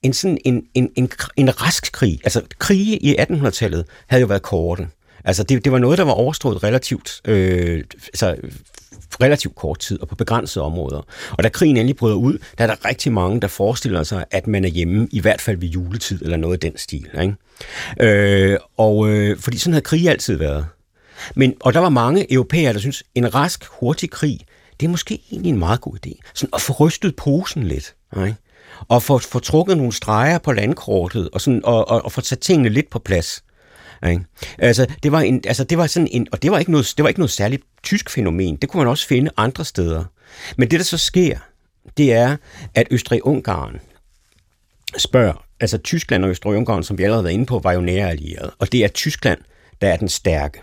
[0.04, 2.20] en, sådan en, en, en, en rask krig.
[2.24, 4.88] Altså krige i 1800-tallet havde jo været korte.
[5.26, 8.36] Altså det, det var noget, der var overstået relativt, øh, altså,
[9.22, 11.02] relativt kort tid og på begrænsede områder.
[11.32, 14.48] Og da krigen endelig bryder ud, der er der rigtig mange, der forestiller sig, at
[14.48, 17.10] man er hjemme, i hvert fald ved juletid eller noget af den stil.
[17.22, 17.36] Ikke?
[18.00, 20.66] Øh, og øh, fordi sådan havde krig altid været.
[21.36, 24.40] Men, og der var mange europæere, der synes, en rask, hurtig krig,
[24.80, 26.20] det er måske egentlig en meget god idé.
[26.34, 27.96] Sådan at få rystet posen lidt.
[28.18, 28.36] Ikke?
[28.88, 32.40] Og få, få trukket nogle streger på landkortet, og, sådan, og, og, og få sat
[32.40, 33.44] tingene lidt på plads.
[34.10, 34.24] Ikke?
[34.58, 37.04] Altså, det var en, altså, det var sådan en, og det var, ikke noget, det
[37.04, 38.56] var ikke noget særligt tysk fænomen.
[38.56, 40.04] Det kunne man også finde andre steder.
[40.58, 41.38] Men det, der så sker,
[41.98, 42.38] det er,
[42.76, 43.80] at Østrig-Ungarn
[44.98, 48.10] spørger, altså Tyskland og Østrig-Ungarn, som vi allerede har været inde på, var jo nære
[48.10, 48.52] allierede.
[48.60, 49.40] Og det er Tyskland,
[49.82, 50.62] der er den stærke.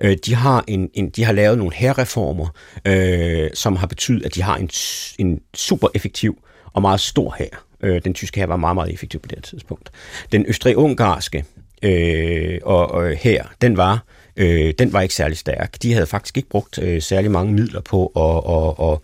[0.00, 2.48] Øh, de, har en, en, de har lavet nogle herreformer,
[2.84, 4.70] øh, som har betydet, at de har en,
[5.18, 6.38] en super effektiv
[6.72, 7.48] og meget stor her.
[7.82, 9.90] Øh, den tyske her var meget, meget effektiv på det tidspunkt.
[10.32, 11.44] Den østrig-ungarske
[11.82, 14.04] øh, og, og her, den var
[14.36, 15.82] øh, den var ikke særlig stærk.
[15.82, 18.98] De havde faktisk ikke brugt øh, særlig mange midler på at, at, at,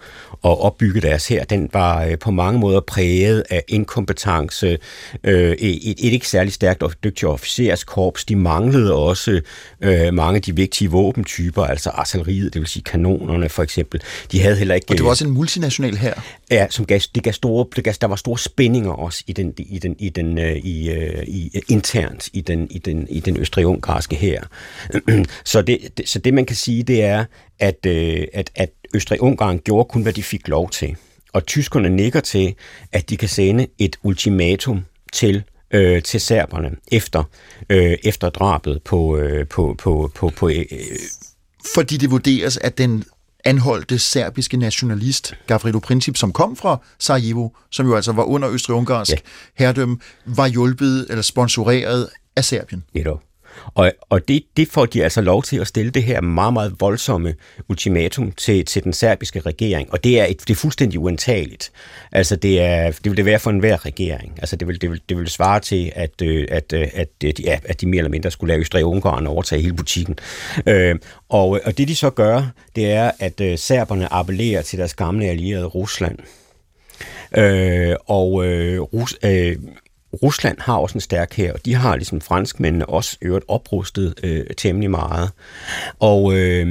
[0.45, 1.45] at opbygge deres her.
[1.45, 4.79] Den var øh, på mange måder præget af inkompetence,
[5.25, 8.25] øh, et, et ikke særlig stærkt og dygtigt officerskorps.
[8.25, 9.41] De manglede også
[9.81, 14.03] øh, mange af de vigtige våbentyper, altså artilleriet, det vil sige kanonerne for eksempel.
[14.33, 14.87] De havde heller ikke...
[14.91, 16.15] Og det var også en multinational her.
[16.51, 19.55] Ja, som gav, det gav store, det gav, der var store spændinger også i den,
[19.59, 20.91] i den, i den, i,
[21.25, 24.43] i, internt i den, i den, i den østrig-ungarske her.
[25.45, 27.25] så, det, det, så det man kan sige, det er,
[27.59, 27.87] at,
[28.33, 30.97] at, at Østrig-Ungarn gjorde kun, hvad de fik lov til.
[31.33, 32.55] Og tyskerne nikker til,
[32.93, 37.25] at de kan sende et ultimatum til øh, til serberne efter
[37.71, 40.65] øh, efter drabet på øh, på på på, på øh,
[41.75, 43.05] fordi det vurderes at den
[43.45, 49.11] anholdte serbiske nationalist Gavrilo Princip, som kom fra Sarajevo, som jo altså var under østrig-ungarsk
[49.11, 49.17] ja.
[49.55, 52.85] herredømme, var hjulpet eller sponsoreret af Serbien.
[52.95, 53.23] Netop.
[53.75, 56.75] Og, og det, det får de altså lov til at stille det her meget, meget
[56.81, 57.35] voldsomme
[57.69, 59.93] ultimatum til, til den serbiske regering.
[59.93, 61.73] Og det er, et, det er fuldstændig uantageligt.
[62.13, 64.35] Altså det, er, det vil det være for enhver regering.
[64.39, 67.29] Altså det vil, det vil, det vil svare til, at, øh, at, øh, at, øh,
[67.29, 70.19] at, ja, at de mere eller mindre skulle lade Østrig og Ungarn overtage hele butikken.
[70.67, 70.97] Øh,
[71.29, 75.67] og, og det de så gør, det er, at serberne appellerer til deres gamle allierede
[75.67, 76.19] Rusland.
[77.37, 79.57] Øh, og øh, Rus, øh,
[80.23, 84.47] Rusland har også en stærk her, og de har ligesom franskmændene også øvrigt oprustet øh,
[84.57, 85.31] temmelig meget.
[85.99, 86.67] Og øh,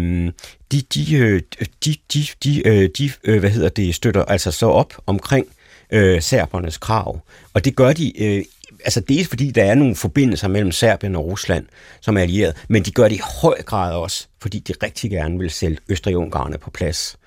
[0.72, 1.42] de, de, øh,
[1.86, 5.48] de, de, de, øh, de, de hvad hedder det, støtter altså så op omkring
[5.92, 7.20] øh, serbernes krav.
[7.54, 8.44] Og det gør de øh,
[8.84, 11.66] altså dels fordi der er nogle forbindelser mellem Serbien og Rusland,
[12.02, 15.40] som er allieret, men de gør det i høj grad også, fordi de rigtig gerne
[15.40, 17.18] vil sætte Østrig-Ungarne på plads.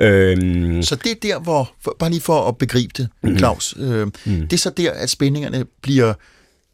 [0.00, 0.82] Øhm.
[0.82, 3.38] Så det er der, hvor, for, bare lige for at begribe det, mm.
[3.38, 4.12] Claus, øh, mm.
[4.24, 6.14] det er så der, at spændingerne bliver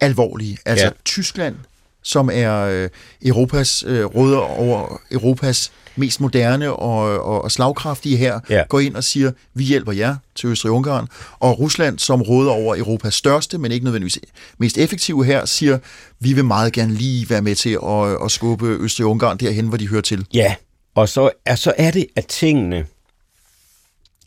[0.00, 0.58] alvorlige.
[0.64, 0.90] Altså ja.
[1.04, 1.54] Tyskland,
[2.02, 2.88] som er øh,
[3.22, 8.62] Europas øh, råder over Europas mest moderne og, og, og slagkraftige her, ja.
[8.68, 11.06] går ind og siger, vi hjælper jer til Østrig-Ungarn.
[11.38, 14.18] Og Rusland, som råder over Europas største, men ikke nødvendigvis
[14.58, 15.78] mest effektive her, siger,
[16.20, 19.88] vi vil meget gerne lige være med til at, at skubbe Østrig-Ungarn derhen, hvor de
[19.88, 20.26] hører til.
[20.34, 20.54] Ja,
[20.94, 22.86] og så er, så er det, at tingene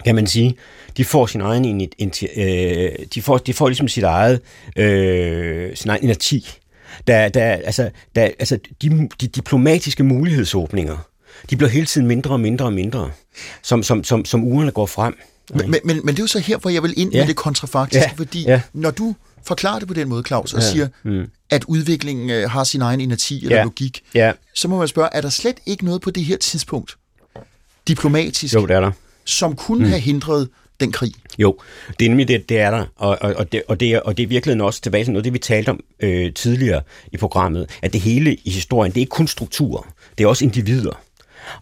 [0.06, 0.56] kan man sige,
[0.98, 1.90] de får sin egen
[2.38, 4.42] øh, de får, de får ligesom sit eget,
[4.76, 6.50] øh, sin egen energi.
[7.08, 10.98] Der, der, altså, der, altså de, de diplomatiske mulighedsåbninger,
[11.50, 13.12] de bliver hele tiden mindre og mindre og mindre,
[13.62, 15.18] som, som, som, som ugerne går frem.
[15.54, 17.20] Men, men, men det er jo så her, hvor jeg vil ind ja.
[17.20, 18.14] med det kontrafaktiske, ja.
[18.16, 18.62] fordi ja.
[18.74, 20.72] når du forklarer det på den måde, Claus, og ja.
[20.72, 21.26] siger, mm.
[21.50, 23.64] at udviklingen øh, har sin egen energi eller ja.
[23.64, 24.32] logik, ja.
[24.54, 26.98] så må man spørge, er der slet ikke noget på det her tidspunkt,
[27.88, 28.92] diplomatisk, jo, det er der
[29.28, 29.90] som kunne mm.
[29.90, 31.13] have hindret den krig.
[31.38, 31.58] Jo,
[32.00, 34.18] det er nemlig det, det er der, og, og, og, det, og, det, er, og
[34.18, 36.82] det er virkelig også tilbage til noget, det vi talte om øh, tidligere
[37.13, 40.46] i programmet, at det hele i historien, det er ikke kun strukturer, det er også
[40.46, 41.02] individer.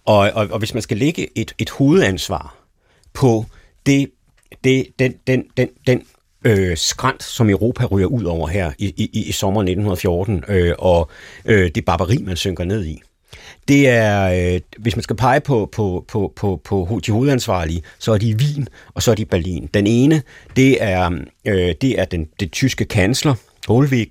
[0.06, 2.56] Og, og, og hvis man skal lægge et, et hovedansvar
[3.14, 3.46] på
[3.86, 4.10] det,
[4.64, 6.02] det, den, den, den, den
[6.46, 11.10] øh, skrant, som Europa ryger ud over her i, i, i sommer 1914, øh, og
[11.46, 13.02] øh, det barbari, man synker ned i,
[13.68, 18.12] det er, øh, hvis man skal pege på, på, på, på, på de hovedansvarlige, så
[18.14, 19.70] er de Wien, og så er de Berlin.
[19.74, 20.22] Den ene,
[20.56, 21.12] det er,
[21.46, 23.36] øh, det er den, den tyske kansler,
[23.68, 24.10] Holweg,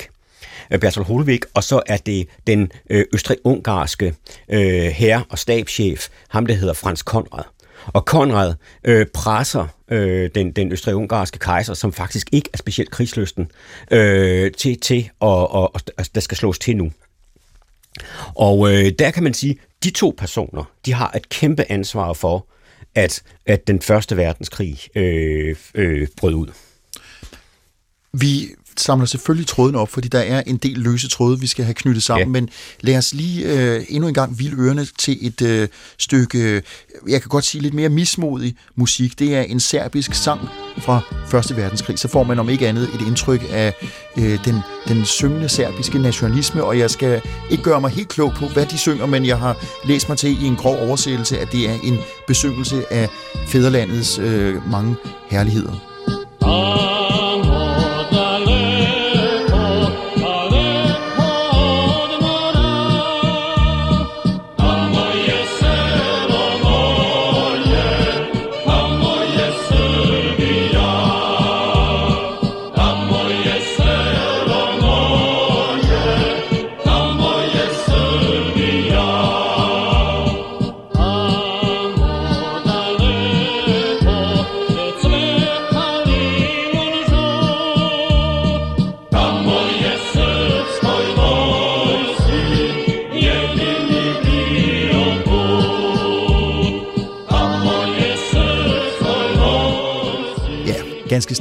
[0.71, 4.15] øh, Bertolt Holweg, og så er det den øh, østrig-ungarske
[4.49, 7.45] øh, herre og stabschef, ham der hedder Frans Konrad.
[7.87, 13.51] Og Konrad øh, presser øh, den, den østrig-ungarske kejser, som faktisk ikke er specielt krigslysten,
[13.91, 16.91] øh, til, til og, og, at, at der skal slås til nu.
[18.35, 22.47] Og øh, der kan man sige, de to personer, de har et kæmpe ansvar for,
[22.95, 26.49] at, at den første verdenskrig øh, øh, brød ud.
[28.13, 28.49] Vi
[28.81, 32.03] samler selvfølgelig tråden op, fordi der er en del løse tråde, vi skal have knyttet
[32.03, 32.31] sammen, ja.
[32.31, 32.49] men
[32.81, 36.63] lad os lige øh, endnu en gang vilde ørerne til et øh, stykke,
[37.09, 39.19] jeg kan godt sige lidt mere mismodig musik.
[39.19, 40.41] Det er en serbisk sang
[40.79, 41.99] fra Første Verdenskrig.
[41.99, 43.75] Så får man om ikke andet et indtryk af
[44.19, 44.57] øh, den,
[44.89, 48.79] den syngende serbiske nationalisme, og jeg skal ikke gøre mig helt klog på, hvad de
[48.79, 51.99] synger, men jeg har læst mig til i en grov oversættelse, at det er en
[52.27, 53.09] besyngelse af
[53.49, 54.97] fædrelandets øh, mange
[55.31, 55.73] herligheder.
[56.43, 56.84] Ah.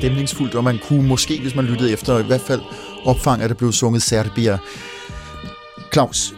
[0.03, 2.61] Stemningsfuldt, og man kunne måske, hvis man lyttede efter, i hvert fald
[3.05, 4.57] opfange, at det blev sunget Serbia.
[5.93, 6.33] Claus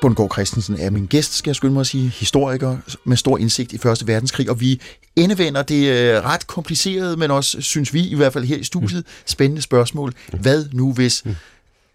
[0.00, 3.72] Bundgaard Christensen er min gæst, skal jeg skynde mig at sige, historiker med stor indsigt
[3.72, 4.80] i Første Verdenskrig, og vi
[5.16, 9.04] endevender det øh, ret komplicerede, men også, synes vi, i hvert fald her i studiet,
[9.26, 10.12] spændende spørgsmål.
[10.40, 11.24] Hvad nu hvis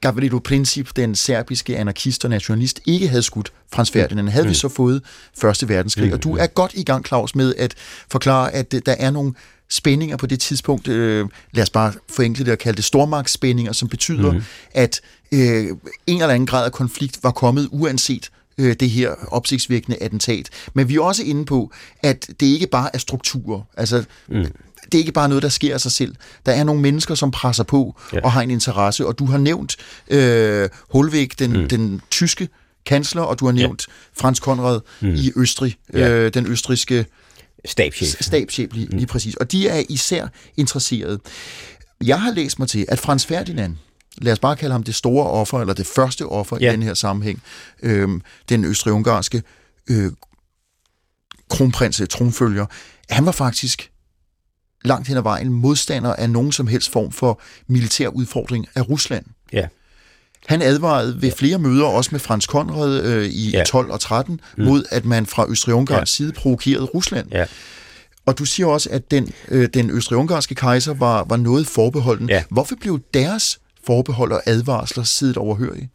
[0.02, 4.70] Gavrilo Princip, den serbiske anarkist og nationalist, ikke havde skudt Frans Ferdinand, havde vi så
[4.70, 5.02] fået
[5.38, 6.14] Første Verdenskrig.
[6.14, 7.76] Og du er godt i gang, Claus, med at
[8.12, 9.34] forklare, at der er nogle
[9.72, 13.88] spændinger på det tidspunkt, øh, lad os bare forenkle det og kalde det stormagtsspændinger, som
[13.88, 14.44] betyder, mm.
[14.72, 15.68] at øh,
[16.08, 20.50] en eller anden grad af konflikt var kommet uanset øh, det her opsigtsvækkende attentat.
[20.74, 21.72] Men vi er også inde på,
[22.04, 23.62] at det ikke bare er strukturer.
[23.78, 24.46] Altså, mm.
[24.86, 26.16] det er ikke bare noget, der sker af sig selv.
[26.46, 28.20] Der er nogle mennesker, som presser på ja.
[28.24, 29.08] og har en interesse.
[29.08, 31.68] Og du har nævnt øh, Holvæk, den, mm.
[31.68, 32.50] den tyske
[32.86, 34.22] kansler, og du har nævnt ja.
[34.22, 35.14] Frans Konrad mm.
[35.16, 36.10] i Østrig, ja.
[36.10, 37.06] øh, den østriske
[37.66, 38.22] stabschef.
[38.22, 39.36] Stabschef, lige, lige præcis.
[39.36, 41.20] Og de er især interesserede.
[42.04, 43.78] Jeg har læst mig til, at Frans Ferdinand,
[44.18, 46.70] lad os bare kalde ham det store offer, eller det første offer ja.
[46.70, 47.42] i den her sammenhæng,
[47.84, 49.44] øhm, den østrig-ungarske
[49.90, 50.12] øh,
[51.50, 52.66] kronprins, tronfølger,
[53.10, 53.92] han var faktisk
[54.86, 59.26] langt hen ad vejen modstander af nogen som helst form for militær udfordring af Rusland.
[59.54, 59.68] Ja.
[60.48, 63.64] Han advarede ved flere møder, også med Frans Konrad øh, i ja.
[63.64, 64.64] 12 og 13, mm.
[64.64, 66.06] mod at man fra Østrig-Ungarns ja.
[66.06, 67.28] side provokerede Rusland.
[67.32, 67.46] Ja.
[68.26, 72.30] Og du siger også, at den, øh, den østrig-ungarske kejser var, var noget forbeholden.
[72.30, 72.44] Ja.
[72.50, 75.90] Hvorfor blev deres forbehold og advarsler siddet overhørige?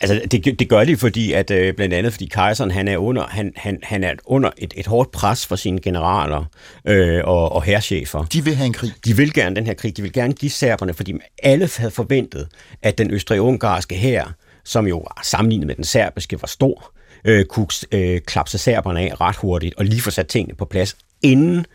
[0.00, 3.26] Altså, det, det gør de, fordi at øh, blandt andet fordi kejseren han er under
[3.26, 6.44] han, han, han er under et, et hårdt pres for sine generaler
[6.86, 8.24] øh, og, og herrchefer.
[8.24, 8.92] De vil have en krig.
[9.04, 9.96] De vil gerne den her krig.
[9.96, 12.48] De vil gerne give serberne, fordi alle havde forventet,
[12.82, 16.92] at den østrig-ungarske hær, som jo sammenlignet med den serbiske var stor,
[17.24, 20.96] øh, kunne øh, klapse serberne af ret hurtigt og lige få sat tingene på plads,
[21.22, 21.66] inden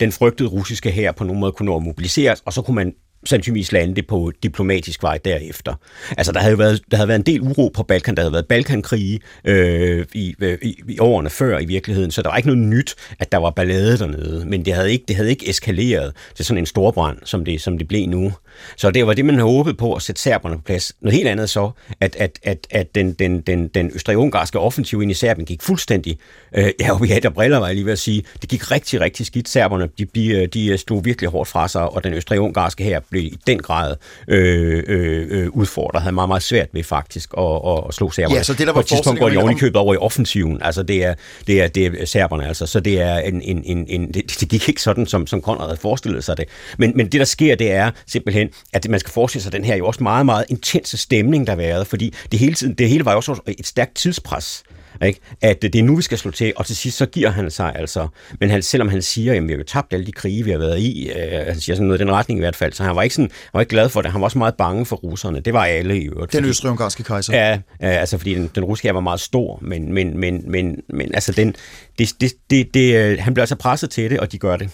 [0.00, 2.94] den frygtede russiske hær på nogen måde kunne nå at mobiliseres, og så kunne man
[3.26, 5.74] sandsynligvis lande det på diplomatisk vej derefter.
[6.16, 8.14] Altså, der havde jo været, der havde været en del uro på Balkan.
[8.14, 12.28] Der havde været Balkankrige øh, i, øh, i, i årene før i virkeligheden, så der
[12.28, 14.44] var ikke noget nyt, at der var ballade dernede.
[14.46, 17.78] Men det havde ikke, det havde ikke eskaleret til sådan en storbrand, som det, som
[17.78, 18.32] det blev nu.
[18.76, 20.92] Så det var det, man håbede på at sætte serberne på plads.
[21.00, 25.10] Noget helt andet så, at, at, at, at den, den, den, den østrig-ungarske offensiv ind
[25.10, 26.18] i Serbien gik fuldstændig,
[26.54, 29.00] øh, ja, vi havde der briller, var jeg lige ved at sige, det gik rigtig,
[29.00, 29.48] rigtig skidt.
[29.48, 33.00] Serberne, de, de, øh, de øh, stod virkelig hårdt fra sig, og den østrig-ungarske her
[33.10, 33.96] blev i den grad
[34.28, 38.36] øh, øh, øh udfordret, havde meget, meget svært ved faktisk at, at, at slå serberne.
[38.36, 39.96] Ja, så det der var På et tidspunkt går de oven i købet over i
[39.96, 41.14] offensiven, altså det er,
[41.46, 44.48] det er, det er serberne, altså, så det er en, en, en, en det, det
[44.48, 46.48] gik ikke sådan, som, som Konrad havde forestillet sig det.
[46.78, 49.76] Men, men det, der sker, det er simpelthen, at man skal forestille sig den her
[49.76, 53.04] jo også meget, meget intense stemning, der har været, fordi det hele, tiden, det hele
[53.04, 54.62] var jo også et stærkt tidspres.
[55.02, 55.20] Ikke?
[55.40, 57.72] At det er nu, vi skal slå til, og til sidst så giver han sig
[57.76, 58.08] altså.
[58.40, 60.58] Men han, selvom han siger, at vi har jo tabt alle de krige, vi har
[60.58, 62.96] været i, øh, han siger sådan noget i den retning i hvert fald, så han
[62.96, 64.12] var ikke, sådan, han var ikke glad for det.
[64.12, 65.40] Han var også meget bange for russerne.
[65.40, 66.32] Det var alle i øvrigt.
[66.32, 67.36] Den østrig-ungarske kejser.
[67.36, 71.32] Ja, altså fordi den, den russiske var meget stor, men, men, men, men, men altså
[71.32, 71.54] den,
[71.98, 74.70] det, det, det, det, øh, han bliver altså presset til det, og de gør det.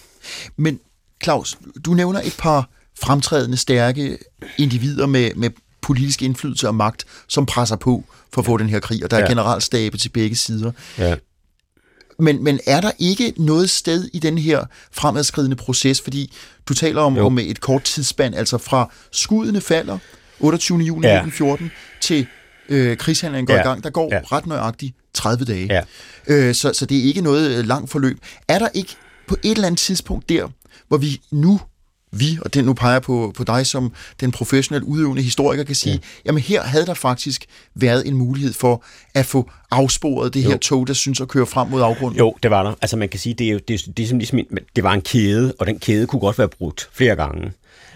[0.57, 0.79] Men
[1.23, 2.69] Claus, du nævner et par
[3.01, 4.17] fremtrædende, stærke
[4.57, 5.49] individer med, med
[5.83, 9.17] politisk indflydelse og magt, som presser på for at få den her krig, og der
[9.17, 9.27] er ja.
[9.27, 10.71] generalstabe til begge sider.
[10.97, 11.15] Ja.
[12.19, 16.33] Men, men er der ikke noget sted i den her fremadskridende proces, fordi
[16.69, 19.97] du taler om, om et kort tidsspand, altså fra skuddene falder
[20.39, 20.77] 28.
[20.77, 21.13] juni ja.
[21.13, 22.27] 1914 til
[22.69, 23.59] øh, krigshandlingen går ja.
[23.59, 24.19] i gang, der går ja.
[24.31, 25.67] ret nøjagtigt 30 dage.
[25.73, 25.81] Ja.
[26.27, 28.19] Øh, så, så det er ikke noget øh, langt forløb.
[28.47, 28.95] Er der ikke
[29.27, 30.47] på et eller andet tidspunkt der,
[30.87, 31.59] hvor vi nu
[32.13, 35.93] vi, og det nu peger på, på dig som den professionelle udøvende historiker, kan sige,
[35.93, 35.99] ja.
[36.25, 37.45] jamen her havde der faktisk
[37.75, 40.49] været en mulighed for at få afsporet det jo.
[40.49, 42.19] her tog, der synes at køre frem mod afgrunden.
[42.19, 42.73] Jo, det var der.
[42.81, 44.39] Altså man kan sige, det, er jo, det, det, er ligesom,
[44.75, 47.51] det var en kæde, og den kæde kunne godt være brudt flere gange.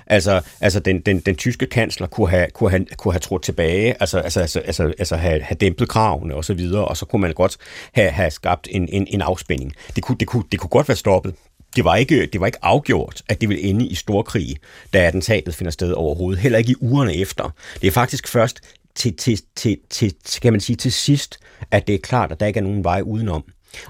[0.09, 3.95] Altså, altså den, den, den tyske kansler kunne have, kunne have, kunne have trådt tilbage,
[3.99, 7.21] altså, altså, altså, altså, altså have, have dæmpet kravene og så videre, og så kunne
[7.21, 7.57] man godt
[7.93, 9.73] have, have skabt en, en, en afspænding.
[9.95, 11.33] Det kunne, det, kunne, det kunne godt være stoppet
[11.75, 14.57] det var, ikke, det var ikke afgjort, at det ville ende i storkrig,
[14.93, 16.41] da attentatet finder sted overhovedet.
[16.41, 17.49] Heller ikke i ugerne efter.
[17.81, 18.61] Det er faktisk først
[18.95, 21.39] til, til, til, til, kan man sige, til sidst,
[21.71, 23.43] at det er klart, at der ikke er nogen vej udenom.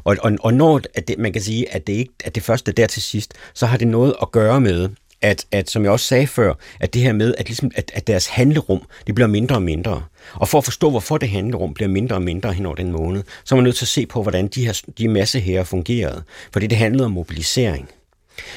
[0.03, 2.71] Og, og, og når at det, man kan sige, at det, ikke, at det første
[2.71, 4.89] der til sidst, så har det noget at gøre med,
[5.21, 8.07] at, at som jeg også sagde før, at det her med, at, ligesom, at, at
[8.07, 10.03] deres handlerum, det bliver mindre og mindre.
[10.33, 13.23] Og for at forstå, hvorfor det handlerum bliver mindre og mindre hen over den måned,
[13.43, 16.23] så er man nødt til at se på, hvordan de her de masse her fungerede.
[16.53, 17.89] Fordi det handlede om mobilisering.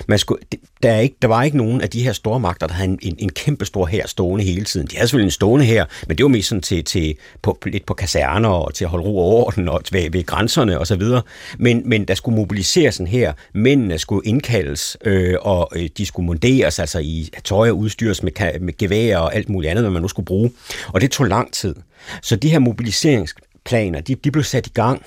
[0.06, 0.42] Man skulle,
[0.82, 2.98] der, er ikke, der var ikke nogen af de her store magter, der havde en,
[3.02, 4.86] en, en kæmpe stor her stående hele tiden.
[4.86, 7.86] De havde selvfølgelig en stående her, men det var mest sådan til, til på, lidt
[7.86, 10.96] på kaserner og til at holde ro og orden og ved, ved grænserne og så
[10.96, 11.22] videre.
[11.58, 13.32] Men, men der skulle mobiliseres sådan her.
[13.54, 18.60] Mændene skulle indkaldes, øh, og øh, de skulle munderes, altså i tøj og udstyres med,
[18.60, 20.52] med gevær og alt muligt andet, hvad man nu skulle bruge.
[20.88, 21.74] Og det tog lang tid.
[22.22, 25.02] Så de her mobiliseringsplaner, de, de blev sat i gang,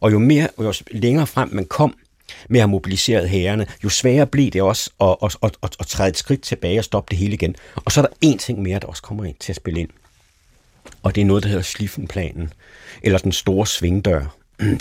[0.00, 1.94] og jo mere, jo længere frem man kom,
[2.48, 5.86] med at have mobiliseret hærene, jo sværere blev det også at, at, at, at, at
[5.86, 7.56] træde et skridt tilbage og stoppe det hele igen.
[7.74, 9.90] Og så er der en ting mere, der også kommer ind til at spille ind.
[11.02, 12.52] Og det er noget, der hedder Schlieffenplanen,
[13.02, 14.34] eller den store svingdør.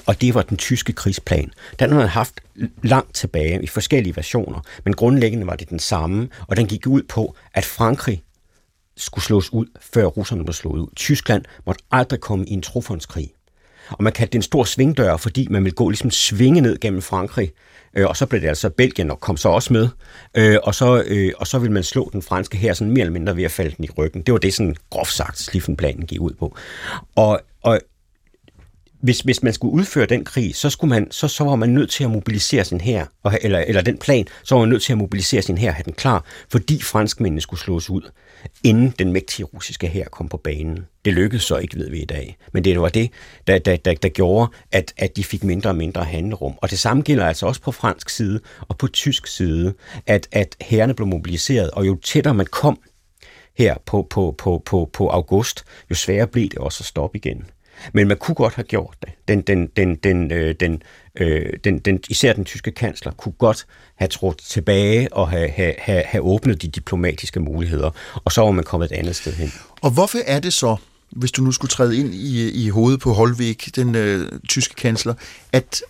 [0.06, 1.52] Og det var den tyske krigsplan.
[1.80, 2.42] Den har man haft
[2.84, 7.04] langt tilbage i forskellige versioner, men grundlæggende var det den samme, og den gik ud
[7.04, 8.24] på, at Frankrig
[8.98, 10.88] skulle slås ud, før russerne blev slået ud.
[10.96, 13.34] Tyskland måtte aldrig komme i en trofondskrig.
[13.90, 17.02] Og man kaldte det en stor svingdør, fordi man ville gå ligesom svinge ned gennem
[17.02, 17.52] Frankrig,
[17.94, 19.90] øh, og så blev det altså Belgien, og kom så også med,
[20.38, 23.14] øh, og, så, øh, og så ville man slå den franske her sådan mere eller
[23.14, 24.22] mindre ved at falde den i ryggen.
[24.22, 26.58] Det var det, sådan groft sagt, Sliffenplanen gik ud på.
[27.16, 27.80] Og, og
[29.02, 31.90] hvis, hvis man skulle udføre den krig, så, skulle man, så, så var man nødt
[31.90, 33.06] til at mobilisere sin her,
[33.42, 35.94] eller, eller den plan, så var man nødt til at mobilisere sin her, have den
[35.94, 38.02] klar, fordi franskmændene skulle slås ud,
[38.64, 40.86] inden den mægtige russiske her kom på banen.
[41.06, 42.38] Det lykkedes så ikke, ved vi i dag.
[42.54, 43.12] Men det var det,
[43.48, 46.54] der, der, der, der gjorde, at, at de fik mindre og mindre handlerum.
[46.58, 49.74] Og det samme gælder altså også på fransk side og på tysk side,
[50.08, 52.80] at, at herrene blev mobiliseret, og jo tættere man kom
[53.58, 57.46] her på, på, på, på, på august, jo sværere blev det også at stoppe igen.
[57.94, 59.10] Men man kunne godt have gjort det.
[59.28, 60.82] Den, den, den, den, øh, den,
[61.16, 63.66] øh, den, den, især den tyske kansler kunne godt
[63.96, 67.90] have trådt tilbage og have, have, have, have åbnet de diplomatiske muligheder,
[68.26, 69.54] og så var man kommet et andet sted hen.
[69.82, 70.76] Og hvorfor er det så,
[71.12, 75.14] hvis du nu skulle træde ind i, i hovedet på Holvæk, den øh, tyske kansler,
[75.54, 75.82] at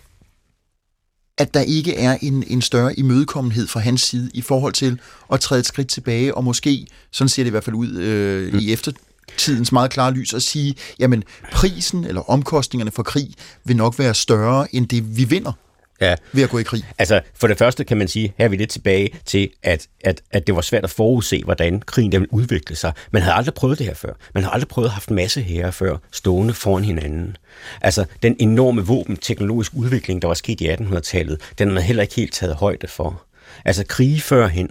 [1.38, 5.00] at der ikke er en, en større imødekommenhed fra hans side i forhold til
[5.32, 8.52] at træde et skridt tilbage, og måske, sådan ser det i hvert fald ud øh,
[8.52, 8.58] mm.
[8.58, 8.92] i efter,
[9.38, 13.28] tidens meget klare lys at sige, jamen prisen eller omkostningerne for krig
[13.64, 15.52] vil nok være større end det, vi vinder
[16.00, 16.14] ja.
[16.32, 16.84] ved at gå i krig.
[16.98, 20.22] Altså, for det første kan man sige, her er vi lidt tilbage til, at, at,
[20.30, 22.92] at det var svært at forudse, hvordan krigen ville udvikle sig.
[23.10, 24.12] Man havde aldrig prøvet det her før.
[24.34, 27.36] Man havde aldrig prøvet at have haft en masse her før, stående foran hinanden.
[27.80, 32.14] Altså, den enorme våben, teknologisk udvikling, der var sket i 1800-tallet, den havde heller ikke
[32.14, 33.22] helt taget højde for.
[33.64, 34.70] Altså, krige førhen,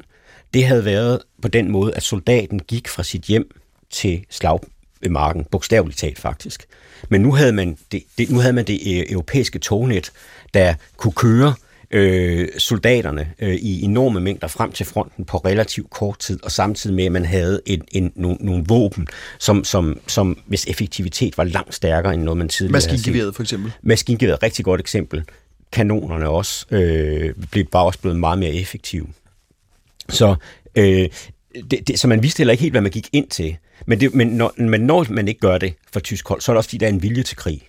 [0.53, 3.51] det havde været på den måde, at soldaten gik fra sit hjem
[3.91, 4.59] til slag
[5.01, 6.65] ved marken, bogstaveligt talt faktisk.
[7.09, 10.11] Men nu havde man det, det, nu havde man det øh, europæiske tognet,
[10.53, 11.53] der kunne køre
[11.91, 16.95] øh, soldaterne øh, i enorme mængder frem til fronten på relativt kort tid, og samtidig
[16.95, 19.07] med, at man havde en, en, nogle, nogle våben,
[19.39, 23.71] som, som, som hvis effektivitet var langt stærkere end noget, man tidligere Maskingeværet for eksempel?
[23.81, 25.23] Maskingeværet er et rigtig godt eksempel.
[25.71, 29.07] Kanonerne også øh, blev bare også blevet meget mere effektive.
[30.09, 30.35] Så
[30.75, 31.09] øh,
[31.71, 33.57] det, det, så man vidste heller ikke helt, hvad man gik ind til.
[33.85, 36.53] Men, det, men, når, men når man ikke gør det for tysk hold, så er
[36.53, 37.61] det også fordi, der er en vilje til krig.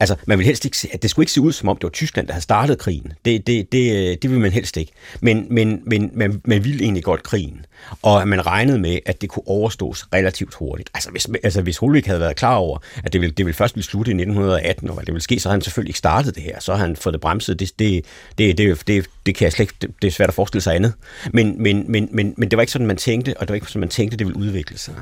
[0.00, 1.84] Altså, man vil helst ikke se, at det skulle ikke se ud, som om det
[1.84, 3.12] var Tyskland, der havde startet krigen.
[3.24, 4.92] Det, det, det, øh, det vil man helst ikke.
[5.20, 7.66] Men, men, men man, man ville egentlig godt krigen.
[8.02, 10.90] Og man regnede med, at det kunne overstås relativt hurtigt.
[10.94, 13.74] Altså, hvis, altså, hvis Holvik havde været klar over, at det ville, det ville først
[13.74, 16.34] blive slutte i 1918, og hvad det ville ske, så havde han selvfølgelig ikke startet
[16.34, 16.60] det her.
[16.60, 17.60] Så havde han fået det bremset.
[17.60, 18.04] Det, det,
[18.38, 20.74] det, det, det, det kan jeg slet ikke, det, det er svært at forestille sig
[20.74, 20.92] andet.
[21.32, 23.66] Men, men, men, men, men det var ikke sådan, man tænkte, og det var ikke
[23.66, 24.94] sådan, man tænkte, det ville udvikle sig.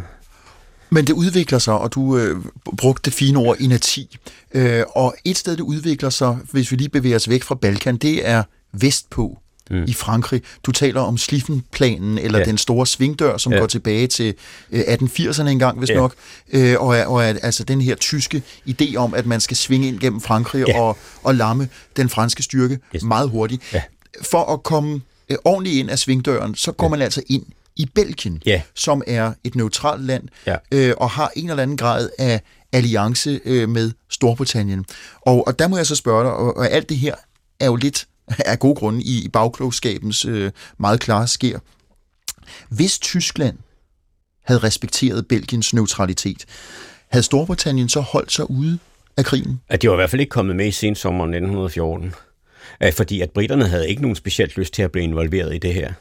[0.93, 2.45] Men det udvikler sig, og du øh,
[2.77, 4.19] brugte det fine ord inerti.
[4.55, 7.97] Øh, og et sted, det udvikler sig, hvis vi lige bevæger os væk fra Balkan,
[7.97, 9.39] det er vestpå
[9.71, 9.85] mm.
[9.85, 10.43] i Frankrig.
[10.67, 12.45] Du taler om Sliffenplanen, eller ja.
[12.45, 13.59] den store svingdør, som ja.
[13.59, 14.35] går tilbage til
[14.71, 15.95] øh, 1880'erne engang, hvis ja.
[15.95, 16.15] nok.
[16.53, 19.89] Øh, og, er, og er altså den her tyske idé om, at man skal svinge
[19.89, 20.81] ind gennem Frankrig ja.
[20.81, 23.03] og, og lamme den franske styrke yes.
[23.03, 23.63] meget hurtigt.
[23.73, 23.83] Ja.
[24.23, 26.91] For at komme øh, ordentligt ind af svingdøren, så går ja.
[26.91, 27.45] man altså ind
[27.77, 28.63] i Belgien, ja.
[28.75, 30.57] som er et neutralt land ja.
[30.73, 32.41] øh, og har en eller anden grad af
[32.73, 34.85] alliance øh, med Storbritannien.
[35.21, 37.15] Og, og der må jeg så spørge dig, og, og alt det her
[37.61, 38.07] er jo lidt
[38.47, 41.59] af gode grunde i, i bagklogskabens øh, meget klare sker.
[42.69, 43.59] Hvis Tyskland
[44.45, 46.45] havde respekteret Belgiens neutralitet,
[47.09, 48.79] havde Storbritannien så holdt sig ude
[49.17, 49.61] af krigen?
[49.69, 52.15] At de var i hvert fald ikke kommet med i sensommeren 1914
[52.93, 55.93] fordi at britterne havde ikke nogen specielt lyst til at blive involveret i det her.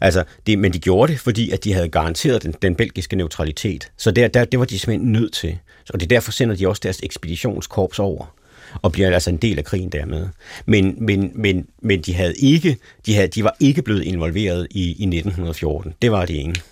[0.00, 3.90] Altså, det, men de gjorde det, fordi at de havde garanteret den, den belgiske neutralitet.
[3.96, 5.58] Så der, der, det var de simpelthen nødt til.
[5.90, 8.34] Og det er derfor sender de også deres ekspeditionskorps over
[8.82, 10.28] og bliver altså en del af krigen dermed.
[10.66, 12.76] Men, men, men, men de, havde ikke,
[13.06, 15.94] de, havde, de var ikke blevet involveret i, i 1914.
[16.02, 16.62] Det var de ikke.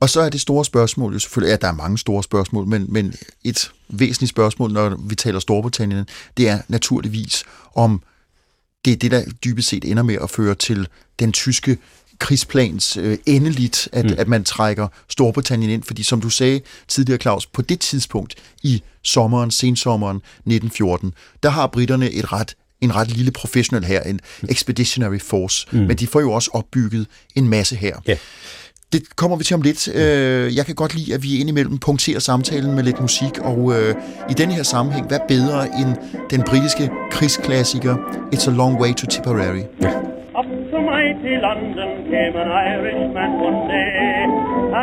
[0.00, 2.86] Og så er det store spørgsmål jo selvfølgelig, ja, der er mange store spørgsmål, men,
[2.88, 7.44] men et væsentligt spørgsmål, når vi taler Storbritannien, det er naturligvis,
[7.74, 8.02] om
[8.84, 11.78] det er det, der dybest set ender med at føre til den tyske
[12.18, 14.14] krigsplans øh, endeligt, at, mm.
[14.18, 18.82] at man trækker Storbritannien ind, fordi som du sagde tidligere, Claus, på det tidspunkt i
[19.02, 21.12] sommeren, sensommeren 1914,
[21.42, 24.48] der har britterne et ret en ret lille professionel her, en mm.
[24.50, 25.78] expeditionary force, mm.
[25.78, 27.96] men de får jo også opbygget en masse her.
[28.08, 28.18] Yeah.
[28.94, 29.82] Det kommer vi til om lidt.
[30.00, 33.90] Øh, jeg kan godt lide, at vi indimellem punkterer samtalen med lidt musik, og øh,
[34.32, 35.90] i denne her sammenhæng, hvad bedre end
[36.32, 36.84] den britiske
[37.14, 37.94] krigsklassiker
[38.34, 39.64] It's a Long Way to Tipperary?
[39.84, 39.92] Ja.
[40.40, 44.24] Up to mighty London came an Irishman one day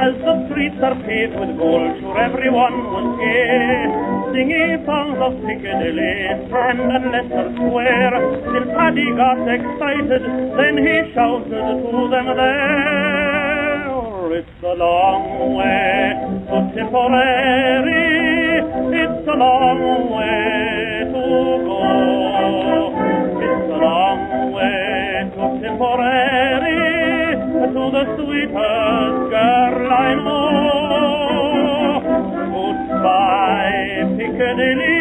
[0.03, 3.89] As the streets are paved with gold, sure everyone was gay
[4.33, 6.13] Singing songs of Piccadilly,
[6.45, 8.15] Strand and Leicester Square
[8.51, 10.23] Till Paddy got excited,
[10.59, 13.28] then he shouted to them there
[14.31, 16.13] it's a long way
[16.49, 18.09] to Tipperary,
[19.01, 21.25] It's a long way to
[21.65, 21.83] go.
[23.41, 24.21] It's a long
[24.53, 26.77] way to Tipperary,
[27.73, 30.69] to the sweetest girl I know.
[32.53, 34.99] Goodbye, Piccadilly.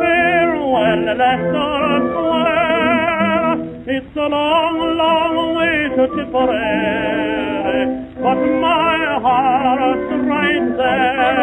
[0.00, 2.71] Farewell, Leicester Square.
[4.04, 7.82] It's a long, long way to Tipperary,
[8.18, 11.41] but my heart's right there.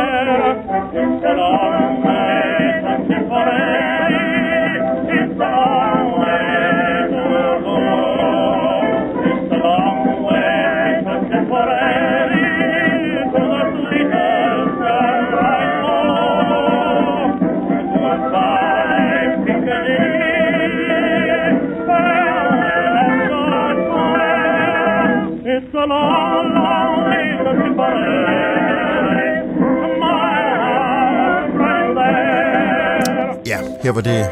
[33.84, 34.30] Her var det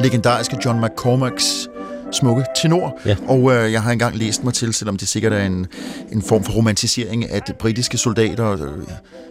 [0.00, 1.68] legendariske John McCormacks
[2.12, 3.16] smukke tenor, Ja.
[3.28, 5.66] og øh, jeg har engang læst mig til, selvom det sikkert er en,
[6.12, 8.82] en form for romantisering, at britiske soldater, øh,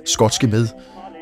[0.06, 0.68] skotske med,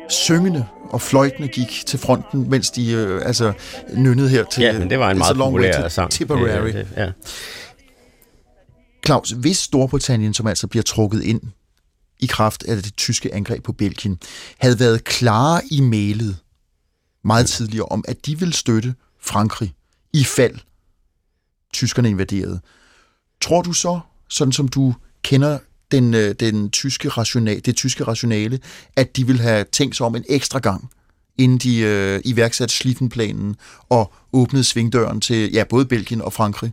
[0.08, 3.52] syngende og fløjtende gik til fronten, mens de øh, altså
[3.94, 6.10] nynnede her til Ja, men det var en It's a meget populær sang.
[6.10, 6.68] Tipperary.
[6.68, 7.10] Øh, Ja.
[9.06, 11.40] Claus, hvis Storbritannien, som altså bliver trukket ind
[12.20, 14.18] i kraft af det tyske angreb på Belgien,
[14.58, 16.36] havde været klare i mailet
[17.24, 19.74] meget tidligere om, at de vil støtte Frankrig
[20.12, 20.58] i fald
[21.72, 22.60] tyskerne invaderede,
[23.40, 25.58] tror du så, sådan som du kender
[25.92, 28.60] den, øh, den tyske rationale, det tyske rationale,
[28.96, 30.90] at de vil have tænkt sig om en ekstra gang,
[31.38, 33.56] inden de øh, iværksatte Schlieffen-planen
[33.88, 36.72] og åbnede svingdøren til ja, både Belgien og Frankrig?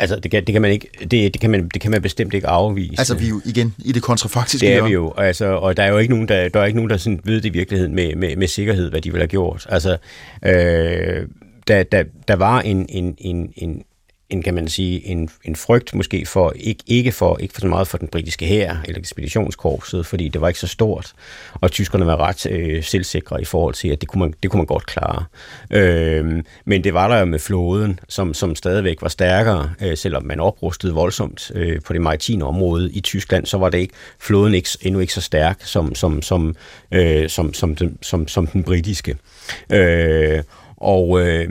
[0.00, 2.34] Altså, det kan, det, kan man ikke, det, det, kan man, det kan man bestemt
[2.34, 2.94] ikke afvise.
[2.98, 5.82] Altså, vi er jo igen i det kontrafaktiske Det er vi jo, altså, og der
[5.82, 7.94] er jo ikke nogen, der, der, er ikke nogen, der sådan ved det i virkeligheden
[7.94, 9.66] med, med, med sikkerhed, hvad de ville have gjort.
[9.68, 9.96] Altså,
[10.42, 11.26] øh,
[11.68, 13.82] der, der, der var en, en, en, en,
[14.30, 17.66] en, kan man sige, en, en frygt måske for, ikke, ikke for, ikke for så
[17.66, 21.12] meget for den britiske hær eller ekspeditionskorpset, fordi det var ikke så stort,
[21.54, 24.58] og tyskerne var ret øh, selvsikre i forhold til, at det kunne man, det kunne
[24.58, 25.24] man godt klare.
[25.70, 30.24] Øh, men det var der jo med flåden, som, som stadigvæk var stærkere, øh, selvom
[30.24, 34.54] man oprustede voldsomt øh, på det maritime område i Tyskland, så var det ikke, flåden
[34.54, 36.56] ikke, endnu ikke så stærk som, som, som,
[36.92, 39.16] øh, som, som, den, som, som den britiske.
[39.70, 40.42] Øh,
[40.76, 41.48] og øh,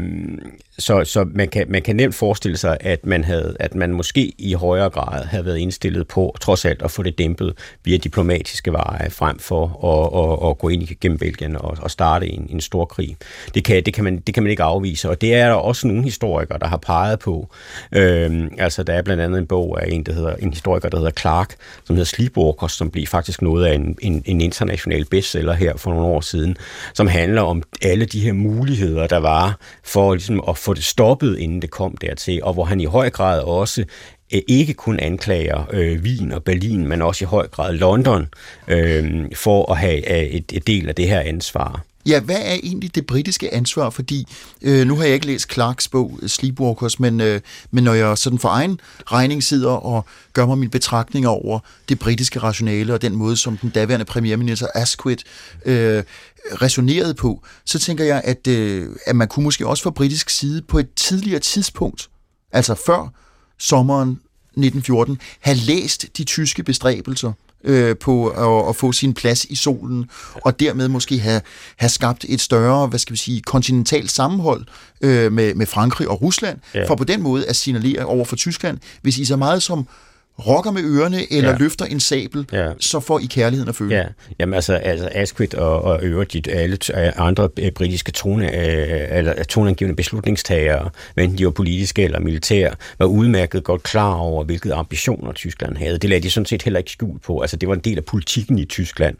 [0.79, 4.33] så, så man, kan, man kan nemt forestille sig, at man, havde, at man måske
[4.37, 7.53] i højere grad havde været indstillet på trods alt at få det dæmpet
[7.83, 12.27] via diplomatiske veje, frem for at, at, at gå ind gennem Belgien og, og starte
[12.27, 13.17] en, en stor krig.
[13.55, 15.87] Det kan, det, kan man, det kan man ikke afvise, og det er der også
[15.87, 17.49] nogle historikere, der har peget på.
[17.91, 20.97] Øhm, altså, der er blandt andet en bog af en, der hedder, en historiker, der
[20.97, 25.53] hedder Clark, som hedder Sleepwalkers, som blev faktisk noget af en, en, en international bestseller
[25.53, 26.57] her for nogle år siden,
[26.93, 31.37] som handler om alle de her muligheder, der var for ligesom, at få det stoppet,
[31.37, 33.85] inden det kom dertil, og hvor han i høj grad også
[34.33, 38.27] øh, ikke kun anklager øh, Wien og Berlin, men også i høj grad London
[38.67, 41.83] øh, for at have øh, et, et del af det her ansvar.
[42.09, 43.89] Ja, hvad er egentlig det britiske ansvar?
[43.89, 44.27] Fordi
[44.61, 47.41] øh, nu har jeg ikke læst Clarks bog øh, Sleepwalkers, men, øh,
[47.71, 51.99] men når jeg sådan for egen regning sidder og gør mig mine betragtninger over det
[51.99, 55.23] britiske rationale og den måde, som den daværende premierminister Asquith
[55.65, 56.03] øh,
[56.61, 60.61] resonerede på, så tænker jeg, at, øh, at man kunne måske også fra britisk side
[60.61, 62.09] på et tidligere tidspunkt,
[62.51, 63.13] altså før
[63.59, 67.33] sommeren 1914, have læst de tyske bestræbelser
[67.63, 71.41] øh, på at, at få sin plads i solen, og dermed måske have,
[71.77, 74.65] have skabt et større, hvad skal vi sige, kontinentalt sammenhold
[75.01, 76.85] øh, med, med Frankrig og Rusland, Ja.
[76.87, 79.87] for på den måde at signalere over for Tyskland, hvis I så meget som
[80.47, 81.57] rokker med ørerne eller Ja.
[81.57, 82.71] løfter en sabel, Ja.
[82.79, 83.95] så får I kærligheden at føle.
[83.95, 84.03] Ja,
[84.39, 89.43] jamen altså, altså Asquith og, og øvrigt alle t- andre øh, britiske tone, øh, eller
[89.43, 95.31] toneangivende beslutningstagere, enten de var politiske eller militære, var udmærket godt klar over, hvilke ambitioner
[95.31, 95.97] Tyskland havde.
[95.97, 97.39] Det lagde de sådan set heller ikke skjul på.
[97.41, 99.15] Altså, det var en del af politikken i Tyskland.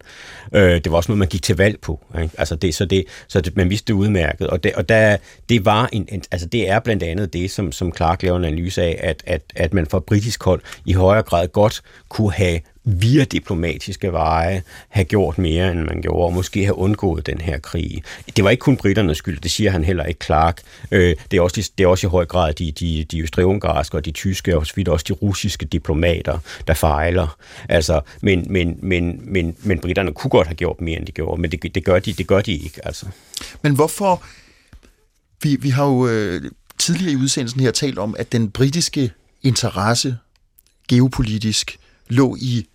[0.56, 2.00] Øh, det var også noget, man gik til valg på.
[2.22, 2.34] Ikke?
[2.38, 4.48] Altså, det, så det, så det, man vidste det udmærket.
[4.48, 5.18] Og, det, og der,
[5.50, 8.46] det var en, en, altså, det er blandt andet det, som, som Clark laver en
[8.46, 12.60] analyse af, at, at, at man fra britisk hold i højere grad godt kunne have
[12.84, 17.60] via diplomatiske veje have gjort mere, end man gjorde, og måske have undgået den her
[17.60, 18.04] krig.
[18.36, 20.62] Det var ikke kun britternes skyld, det siger han heller ikke, Clark.
[20.92, 24.06] Øh, det, er også, det er også i høj grad de, de, de østrig-ungarske og
[24.06, 27.38] de tyske, og så vidt også de russiske diplomater, der fejler.
[27.70, 31.42] Altså, men, men, men, men, men britterne kunne godt have gjort mere, end de gjorde,
[31.42, 32.86] men det, det, gør, de, det gør de ikke.
[32.86, 33.06] Altså.
[33.62, 34.24] Men hvorfor...
[35.44, 36.42] Vi, vi har jo øh,
[36.78, 39.12] tidligere i udsendelsen her talt om, at den britiske
[39.44, 40.18] interesse
[40.90, 41.78] geopolitisk
[42.10, 42.66] lå i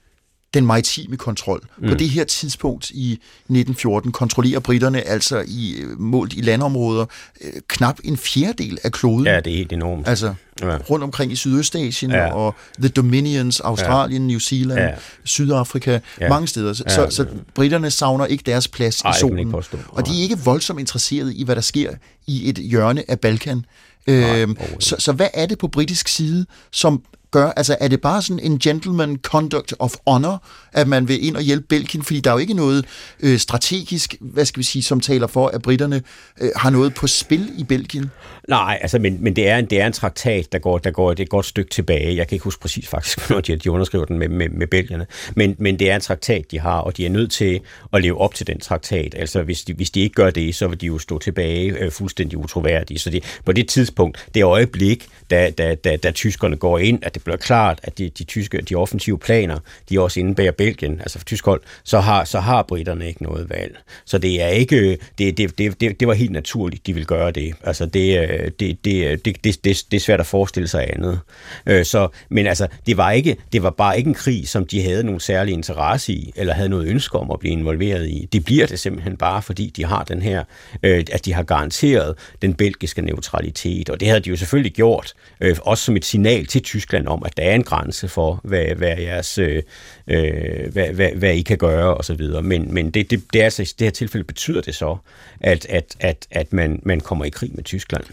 [0.55, 1.63] den maritime kontrol.
[1.79, 1.89] Mm.
[1.89, 7.07] På det her tidspunkt i 1914 kontrollerer britterne altså i øh, målt i landområder
[7.41, 9.27] øh, knap en fjerdedel af kloden.
[9.27, 10.09] Ja, det er helt enormt.
[10.09, 10.77] Altså Ja.
[10.77, 12.35] rundt omkring i Sydøstasien Ja.
[12.35, 14.29] og The Dominions, Australien, ja.
[14.29, 14.95] New Zealand, Ja.
[15.25, 16.29] Sydafrika, Ja.
[16.29, 16.73] mange steder.
[16.73, 16.95] Så, Ja.
[16.95, 19.55] så, så britterne savner ikke deres plads Ej, i solen.
[19.89, 21.91] Og de er ikke voldsomt interesserede i, hvad der sker
[22.27, 23.65] i et hjørne af Balkan.
[24.09, 27.03] Overhovedet så, så hvad er det på britisk side, som
[27.35, 27.59] gøre?
[27.59, 31.43] altså er det bare sådan en gentleman conduct of honor, at man vil ind og
[31.43, 32.85] hjælpe Belgien, fordi der er jo ikke noget
[33.21, 36.03] øh, strategisk, hvad skal vi sige, som taler for, at britterne
[36.41, 38.11] øh, har noget på spil i Belgien?
[38.49, 41.13] Nej, altså, men, men det, er en, det er en traktat, der går, der går
[41.13, 42.17] et, et godt stykke tilbage.
[42.17, 45.07] Jeg kan ikke huske præcis faktisk, hvornår de, de underskriver den med, med, med belgierne.
[45.37, 47.61] Men, men det er en traktat, de har, og de er nødt til
[47.93, 49.15] at leve op til den traktat.
[49.19, 51.91] Altså, hvis de, hvis de ikke gør det, så vil de jo stå tilbage øh,
[51.91, 52.99] fuldstændig utroværdige.
[52.99, 57.15] Så det, på det tidspunkt, det øjeblik, da, da, da, da tyskerne går ind, at
[57.15, 61.19] det bliver klart, at de, de tyske, de offensive planer, de også indebærer Belgien, altså
[61.19, 63.77] for tysk hold, så har, så har britterne ikke noget valg.
[64.05, 67.07] Så det er ikke, øh, det, det, det, det, det var helt naturligt, de ville
[67.07, 67.55] gøre det.
[67.65, 70.87] Altså det, øh, øh, det, det, det, det, det, det er svært at forestille sig
[70.93, 71.21] andet.
[71.67, 74.83] Øh, Så, men altså, det var, ikke, det var bare ikke en krig, som de
[74.83, 78.29] havde nogen særlig interesse i, eller havde noget ønske om at blive involveret i.
[78.33, 80.45] Det bliver det simpelthen bare, fordi de har den her,
[80.83, 85.15] øh, at de har garanteret den belgiske neutralitet, og det havde de jo selvfølgelig gjort,
[85.41, 88.67] øh, også som et signal til Tyskland om, at der er en grænse for, hvad,
[88.67, 89.63] hvad, jeres, øh,
[90.09, 92.43] øh, hvad, hvad, hvad I kan gøre, og så videre.
[92.43, 94.97] Men, men det, det, det, er altså, i det her tilfælde betyder det så,
[95.41, 98.05] at, at, at, at man, man kommer i krig med Tyskland.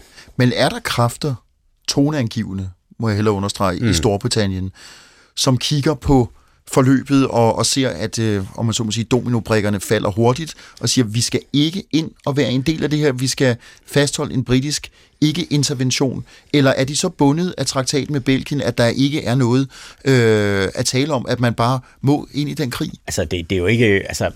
[0.42, 1.34] Men er der kræfter,
[1.88, 3.90] toneangivende, må jeg hellere understrege, mm.
[3.90, 4.70] i Storbritannien,
[5.34, 6.32] som kigger på
[6.68, 10.88] forløbet og, og ser, at øh, om man så må sige, dominobrikkerne falder hurtigt, og
[10.88, 13.56] siger, at vi skal ikke ind og være en del af det her, vi skal
[13.86, 14.90] fastholde en britisk
[15.20, 19.68] ikke-intervention, eller er de så bundet af traktaten med Belgien, at der ikke er noget
[20.04, 22.92] øh, at tale om, at man bare må ind i den krig?
[23.06, 23.86] Altså, det, det er jo ikke...
[23.86, 24.30] Altså,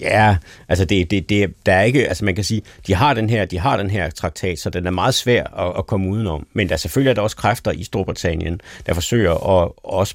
[0.00, 0.36] ja,
[0.68, 3.44] altså det, det, det, der er ikke, altså man kan sige, de har den her,
[3.44, 6.46] de har den her traktat, så den er meget svær at, at komme udenom.
[6.52, 10.14] Men der selvfølgelig er der også kræfter i Storbritannien, der forsøger at også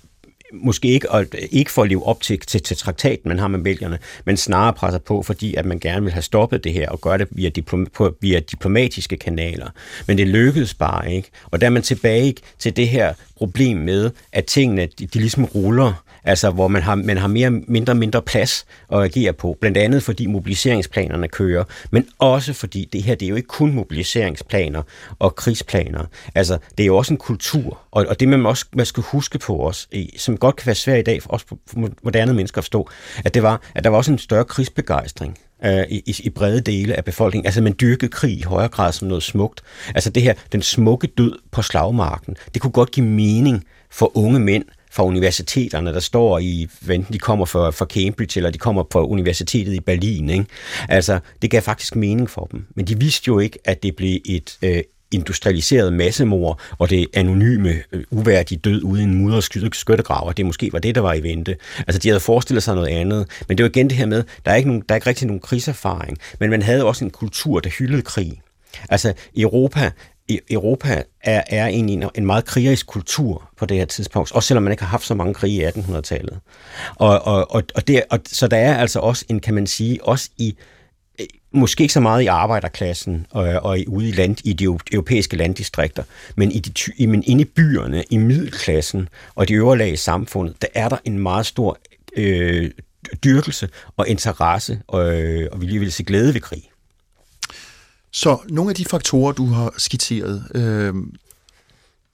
[0.54, 3.60] måske ikke, at, ikke for at leve op til, til, til traktaten, man har med
[3.60, 7.02] belgierne, men snarere presser på, fordi at man gerne vil have stoppet det her og
[7.02, 9.70] gøre det via, diplom, på, via diplomatiske kanaler.
[10.08, 11.30] Men det lykkedes bare ikke.
[11.52, 15.46] Og der er man tilbage til det her problem med, at tingene, de, de ligesom
[15.46, 19.78] ruller, altså hvor man har, man har mere, mindre mindre plads at agere på, blandt
[19.78, 24.82] andet fordi mobiliseringsplanerne kører, men også fordi det her, det er jo ikke kun mobiliseringsplaner
[25.20, 26.06] og krigsplaner,
[26.36, 29.40] altså det er jo også en kultur, og, og det man også man skal huske
[29.40, 31.58] på os, som godt kan være svært i dag for os for
[32.04, 32.90] moderne mennesker at forstå,
[33.26, 36.96] at det var, at der var også en større krigsbegejstring øh, i, i brede dele
[36.96, 37.46] af befolkningen.
[37.46, 39.62] Altså man dyrkede krig i højere grad som noget smukt.
[39.96, 44.40] Altså det her, den smukke død på slagmarken, det kunne godt give mening for unge
[44.40, 44.66] mænd,
[44.96, 49.06] fra universiteterne, der står i, enten de kommer fra, fra Cambridge, eller de kommer fra
[49.06, 50.30] universitetet i Berlin.
[50.30, 50.46] Ikke?
[50.90, 52.66] Altså, det gav faktisk mening for dem.
[52.76, 57.74] Men de vidste jo ikke, at det blev et øh, industrialiseret massemord, og det anonyme,
[57.92, 59.44] øh, uværdige død uden en mudret
[59.74, 61.56] skyttegrav, og det måske var det, der var i vente.
[61.78, 63.28] Altså, de havde forestillet sig noget andet.
[63.48, 65.28] Men det var igen det her med, der er ikke, nogen, der er ikke rigtig
[65.28, 68.42] nogen krigserfaring, men man havde også en kultur, der hyldede krig.
[68.90, 69.92] Altså, Europa
[70.30, 74.64] Europa er, er egentlig en, en meget krigerisk kultur på det her tidspunkt, også selvom
[74.64, 76.40] man ikke har haft så mange krige i 1800-tallet.
[76.96, 80.04] Og, og, og, og, det, og så der er altså også en, kan man sige,
[80.04, 80.56] også i
[81.20, 85.38] eh, måske ikke så meget i arbejderklassen og, og ude i, land, i de europæiske
[85.38, 86.04] landdistrikter,
[86.36, 89.96] men, i de, i, men inde i byerne, i middelklassen og de øvre lag i
[89.96, 91.78] samfundet, der er der en meget stor
[92.18, 92.72] øh,
[93.24, 95.02] dyrkelse og interesse og,
[95.52, 96.64] og vi vil se glæde ved krig.
[98.16, 100.94] Så nogle af de faktorer, du har skitseret, øh,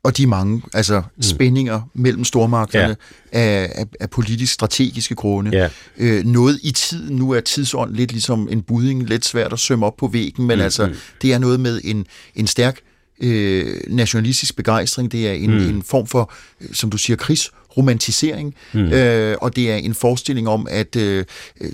[0.03, 1.23] og de mange altså mm.
[1.23, 2.95] spændinger mellem stormagterne
[3.33, 3.39] ja.
[3.39, 5.51] af, af, af politisk strategiske grunde.
[5.51, 5.69] Ja.
[5.97, 9.85] Øh, noget i tiden, nu er tidsånd lidt ligesom en budding, lidt svært at sømme
[9.85, 10.63] op på væggen, men mm.
[10.63, 12.79] altså det er noget med en, en stærk
[13.21, 15.69] øh, nationalistisk begejstring, det er en, mm.
[15.69, 18.79] en form for, øh, som du siger, krigsromantisering, mm.
[18.79, 21.25] øh, og det er en forestilling om, at øh,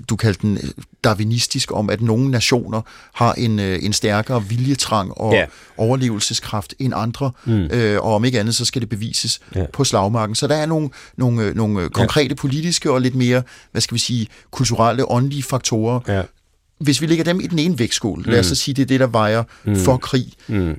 [0.10, 0.60] du kaldte den
[1.04, 2.82] darwinistisk, om at nogle nationer
[3.14, 5.46] har en, øh, en stærkere viljetrang og Ja.
[5.78, 7.54] overlevelseskraft end andre, mm.
[7.54, 9.66] øh, og om ikke andet, så skal det bevises Ja.
[9.74, 10.36] på slagmarken.
[10.36, 13.96] Så der er nogle, nogle, øh, nogle øh, konkrete politiske og lidt mere, hvad skal
[13.96, 16.00] vi sige, kulturelle, åndelige faktorer.
[16.08, 16.22] Ja.
[16.80, 19.00] Hvis vi lægger dem i den ene vægtskål, lad os så sige, det er det,
[19.00, 19.76] der vejer mm.
[19.76, 20.76] for krig, Mm.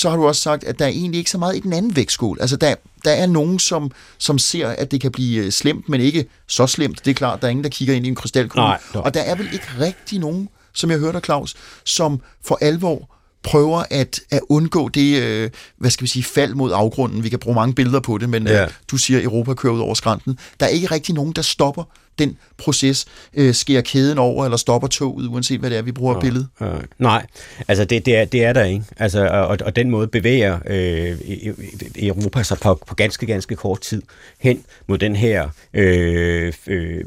[0.00, 1.96] Så har du også sagt, at der er egentlig ikke så meget i den anden
[1.96, 2.38] vægtskål.
[2.40, 2.74] Altså, der,
[3.04, 6.66] der er nogen, som, som ser, at det kan blive øh, slemt, men ikke så
[6.66, 7.04] slemt.
[7.04, 8.62] Det er klart, der er ingen, der kigger ind i en krystalkugle.
[8.68, 9.02] Nej, nej.
[9.02, 13.16] Og der er vel ikke rigtig nogen, som jeg hørte dig, Claus, som for alvor
[13.42, 17.24] prøver at, at undgå det, øh, hvad skal vi sige, fald mod afgrunden.
[17.24, 18.52] Vi kan bruge mange billeder på det, men Ja.
[18.52, 18.64] ja.
[18.64, 20.38] øh, du siger, at Europa kører ud over skrænten.
[20.60, 21.84] Der er ikke rigtig nogen, der stopper
[22.20, 26.20] den proces, øh, skærer kæden over, eller stopper toget, uanset hvad det er, vi bruger
[26.20, 26.48] billedet.
[26.60, 26.68] Øh,
[26.98, 27.26] nej,
[27.68, 28.84] altså det, det, er, det er der ikke.
[28.96, 31.50] Altså, og, og den måde bevæger øh, i-
[31.96, 34.02] i- Europa sig på, på ganske, ganske kort tid
[34.40, 37.04] hen mod den her øh, øh,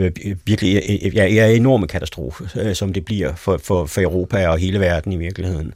[0.00, 0.14] øh,
[0.46, 0.82] virkelig
[1.14, 5.12] ja, ja, enorme katastrofe, øh, som det bliver for, for, for Europa og hele verden
[5.12, 5.72] i virkeligheden.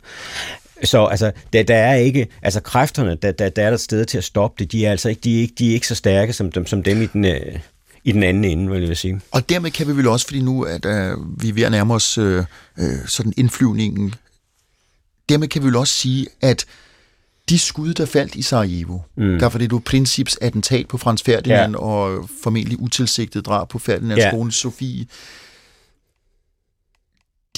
[0.85, 4.18] Så altså, der, der er ikke, altså kræfterne, der, der, der er der sted til
[4.18, 6.33] at stoppe det, de er altså ikke, de er ikke, de er ikke så stærke
[6.33, 7.59] som dem, som dem i den, øh,
[8.05, 9.20] i den anden ende, vil jeg sige.
[9.31, 11.95] Og dermed kan vi vel også, fordi nu at, øh, vi er ved at nærme
[11.95, 12.45] os øh,
[12.79, 14.14] øh, sådan indflyvningen,
[15.29, 16.64] dermed kan vi vel også sige, at
[17.49, 19.39] de skud, der faldt i Sarajevo, mm.
[19.39, 21.79] der var det du princips attentat på Frans Ferdinand ja.
[21.79, 24.51] og formentlig utilsigtet drab på Ferdinands Ja.
[24.51, 25.07] Sofie,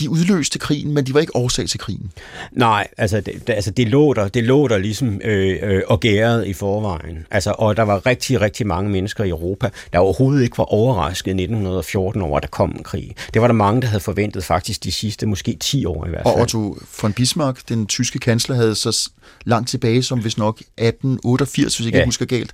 [0.01, 2.13] de udløste krigen, men de var ikke årsag til krigen.
[2.53, 6.47] Nej, altså det, altså det lå der, det lå der ligesom øh, øh, og gæret
[6.47, 7.27] i forvejen.
[7.31, 11.27] Altså, og der var rigtig, rigtig mange mennesker i Europa, der overhovedet ikke var overrasket
[11.27, 13.15] i 1914 over, at der kom en krig.
[13.35, 16.23] Det var der mange, der havde forventet faktisk de sidste måske 10 år i hvert
[16.27, 16.35] fald.
[16.35, 19.11] Og Otto von Bismarck, den tyske kansler, havde så
[19.45, 22.01] langt tilbage som hvis nok 1888, hvis ikke Ja.
[22.01, 22.53] jeg husker galt,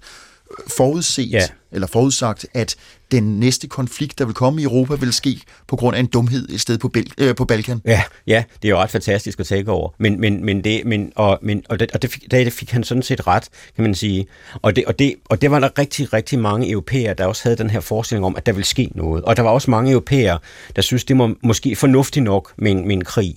[0.77, 1.47] forudset, Ja.
[1.73, 2.77] eller forudsagt, at
[3.11, 6.49] den næste konflikt, der vil komme i Europa, vil ske på grund af en dumhed
[6.49, 7.81] et sted på, Bel- øh, på Balkan.
[7.85, 9.91] Ja, ja, det er jo ret fantastisk at tænke over.
[9.99, 12.85] Men, men, men det, men, og, men, og, det, og det, fik, det fik han
[12.85, 14.27] sådan set ret, kan man sige.
[14.63, 17.57] Og det, og, det, og det var der rigtig, rigtig mange europæere, der også havde
[17.57, 19.25] den her forestilling om, at der ville ske noget.
[19.25, 20.39] Og der var også mange europæere,
[20.77, 23.35] der synes, det var måske fornuftigt nok med en, med en krig.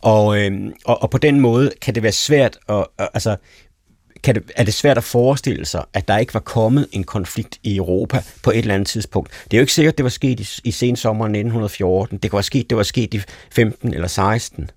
[0.00, 3.36] Og, øhm, og, og på den måde kan det være svært at altså,
[4.24, 7.58] kan det, er det svært at forestille sig, at der ikke var kommet en konflikt
[7.62, 9.30] i Europa på et eller andet tidspunkt.
[9.44, 12.18] Det er jo ikke sikkert, det var sket i, i sensommeren 1914.
[12.18, 13.20] Det kan være sket, det var sket i
[13.50, 14.70] 15 eller 16.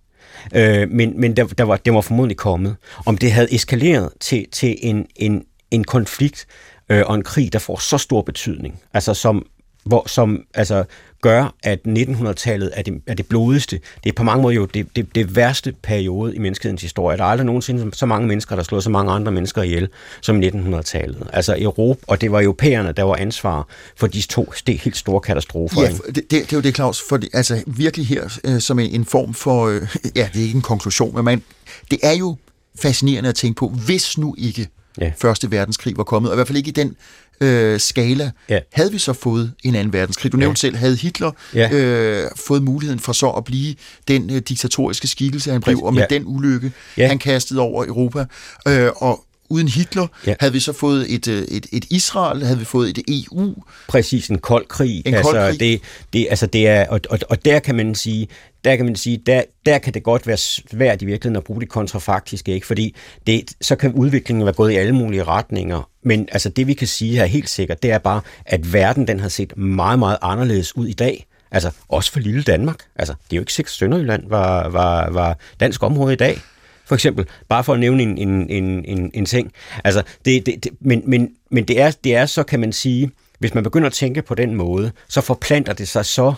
[0.55, 2.75] Øh, men men der, der var, det var formodentlig kommet.
[3.05, 6.45] Om det havde eskaleret til, til en, en, en konflikt
[6.89, 9.45] øh, og en krig, der får så stor betydning, altså som,
[9.87, 10.83] hvor, som altså,
[11.21, 13.79] gør, at 1900-tallet er det, er det blodigste.
[14.03, 17.17] Det er på mange måder jo det, det, det værste periode i menneskehedens historie.
[17.17, 19.89] Der er aldrig nogensinde så mange mennesker, der slået så mange andre mennesker ihjel
[20.21, 21.27] som i 1900-tallet.
[21.33, 25.21] Altså Europa, og det var europæerne, der var ansvar for de to st- helt store
[25.21, 25.81] katastrofer.
[25.81, 28.79] Ja, det, det, det er jo det, Claus, for det, altså virkelig her øh, som
[28.79, 29.81] en, en form for, øh,
[30.15, 31.43] ja, det er ikke en konklusion, men man,
[31.91, 32.35] det er jo
[32.81, 34.67] fascinerende at tænke på, hvis nu ikke
[35.01, 35.11] ja.
[35.17, 36.95] Første Verdenskrig var kommet, og i hvert fald ikke i den
[37.41, 38.59] øh, skala, Ja.
[38.73, 40.31] havde vi så fået en anden verdenskrig.
[40.31, 41.69] Du nævnte selv, havde Hitler Ja.
[41.71, 43.75] øh, fået muligheden for så at blive
[44.07, 46.15] den øh, diktatoriske skikkelse, han blev, og med Ja.
[46.15, 47.07] den ulykke, Ja.
[47.07, 48.25] han kastede over Europa,
[48.67, 50.35] øh, og uden Hitler Ja.
[50.39, 53.53] havde vi så fået et, øh, et, et Israel, havde vi fået et EU,
[53.87, 55.01] præcis en kold krig.
[55.05, 55.59] En altså, kold krig.
[55.59, 55.81] Det,
[56.13, 58.27] det, altså det er, og, og, og der kan man sige,
[58.63, 61.61] der kan man sige, der, der kan det godt være svært i virkeligheden at bruge
[61.61, 62.67] det kontrafaktiske, ikke?
[62.67, 62.95] fordi
[63.27, 65.89] det, så kan udviklingen være gået i alle mulige retninger.
[66.03, 69.19] Men altså det vi kan sige her helt sikkert, det er bare, at verden den
[69.19, 71.25] har set meget, meget anderledes ud i dag.
[71.51, 72.77] Altså også for lille Danmark.
[72.95, 76.41] Altså det er jo ikke sikkert, Sønderjylland var, var, var dansk område i dag.
[76.87, 79.51] For eksempel, bare for at nævne en, en, en, en, en ting.
[79.83, 83.11] Altså, det, det, det, men men, men det, er, det er så, kan man sige,
[83.39, 86.33] hvis man begynder at tænke på den måde, så forplanter det sig så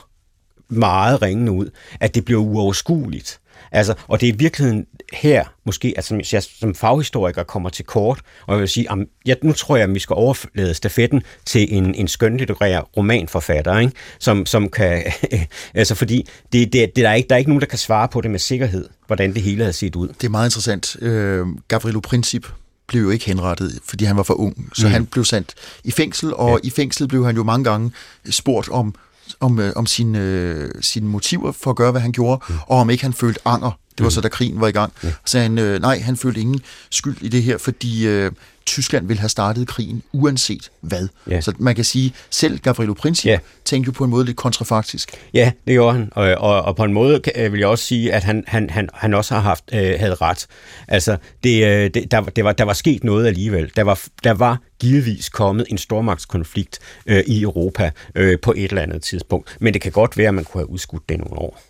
[0.69, 1.69] meget ringende ud,
[1.99, 3.39] at det bliver uoverskueligt.
[3.71, 7.85] Altså, og det er i virkeligheden her, måske, altså, hvis jeg som faghistoriker kommer til
[7.85, 11.21] kort, og jeg vil sige, am, ja, nu tror jeg, at vi skal overlade stafetten
[11.45, 13.93] til en, en skønlitterær romanforfatter, ikke?
[14.19, 15.03] Som, som kan,
[15.73, 18.07] altså fordi det, det, det, der, er ikke, der er ikke nogen, der kan svare
[18.07, 20.07] på det med sikkerhed, hvordan det hele havde set ud.
[20.07, 21.01] Det er meget interessant.
[21.01, 22.47] Øh, Gavrilo Princip
[22.87, 24.69] blev jo ikke henrettet, fordi han var for ung.
[24.73, 24.93] Så mm.
[24.93, 25.53] han blev sendt
[25.83, 26.67] i fængsel, og ja.
[26.67, 27.91] i fængsel blev han jo mange gange
[28.29, 28.95] spurgt om,
[29.39, 32.55] om, øh, om sine, øh, sine motiver for at gøre, hvad han gjorde, mm.
[32.67, 33.71] og om ikke han følte anger.
[33.97, 34.93] Det var så, da krigen var i gang.
[35.03, 35.13] Ja.
[35.25, 38.31] Så han, øh, nej, han følte ingen skyld i det her, fordi øh,
[38.65, 41.07] Tyskland ville have startet krigen, uanset hvad.
[41.29, 41.41] Ja.
[41.41, 43.39] Så man kan sige, selv Gavrilo Princip Ja.
[43.65, 45.11] tænkte jo på en måde lidt kontrafaktisk.
[45.33, 47.85] Ja, det gjorde han, og, og, og på en måde kan- øh, vil jeg også
[47.85, 50.47] sige, at han, han, han, han også har haft øh, havde ret.
[50.87, 53.71] Altså, det, øh, det, der, det var, der var sket noget alligevel.
[53.75, 58.81] Der var, der var givetvis kommet en stormagtskonflikt øh, i Europa øh, på et eller
[58.81, 61.61] andet tidspunkt, men det kan godt være, at man kunne have udskudt det nogle år.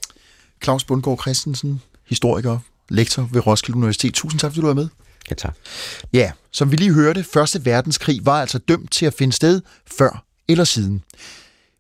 [0.64, 2.58] Claus Bundgaard Christensen, historiker,
[2.90, 4.14] lektor ved Roskilde Universitet.
[4.14, 4.88] Tusind tak, fordi du var med.
[5.30, 5.56] Ja, tak.
[6.14, 9.62] Ja, som vi lige hørte, Første Verdenskrig var altså dømt til at finde sted
[9.98, 11.04] før eller siden.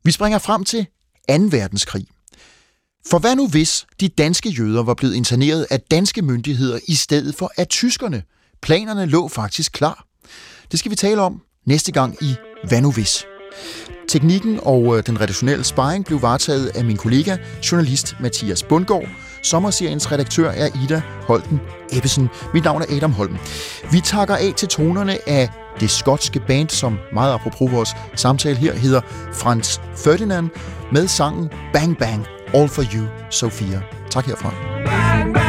[0.04, 0.86] Vi springer frem til
[1.30, 1.34] 2.
[1.50, 2.08] verdenskrig.
[3.10, 7.36] For hvad nu hvis de danske jøder var blevet interneret af danske myndigheder i stedet
[7.36, 8.24] for af tyskerne?
[8.62, 10.06] Planerne lå faktisk klar.
[10.72, 12.36] Det skal vi tale om næste gang i
[12.68, 13.26] Hvad nu hvis?
[14.08, 17.38] Teknikken og øh, den redaktionelle sparring blev varetaget af min kollega,
[17.72, 19.29] journalist Mathias Bundgaard.
[19.42, 21.62] Sommerseriens redaktør er Ida Holten
[21.92, 22.30] Ebbesen.
[22.54, 23.38] Mit navn er Adam Holm.
[23.92, 28.74] Vi takker af til tonerne af det skotske band, som meget apropos vores samtale her
[28.74, 29.02] hedder
[29.34, 30.50] Franz Ferdinand,
[30.92, 33.82] med sangen Bang Bang, All For You, Sofia.
[34.10, 34.54] Tak herfra.
[34.86, 35.49] Bang, bang,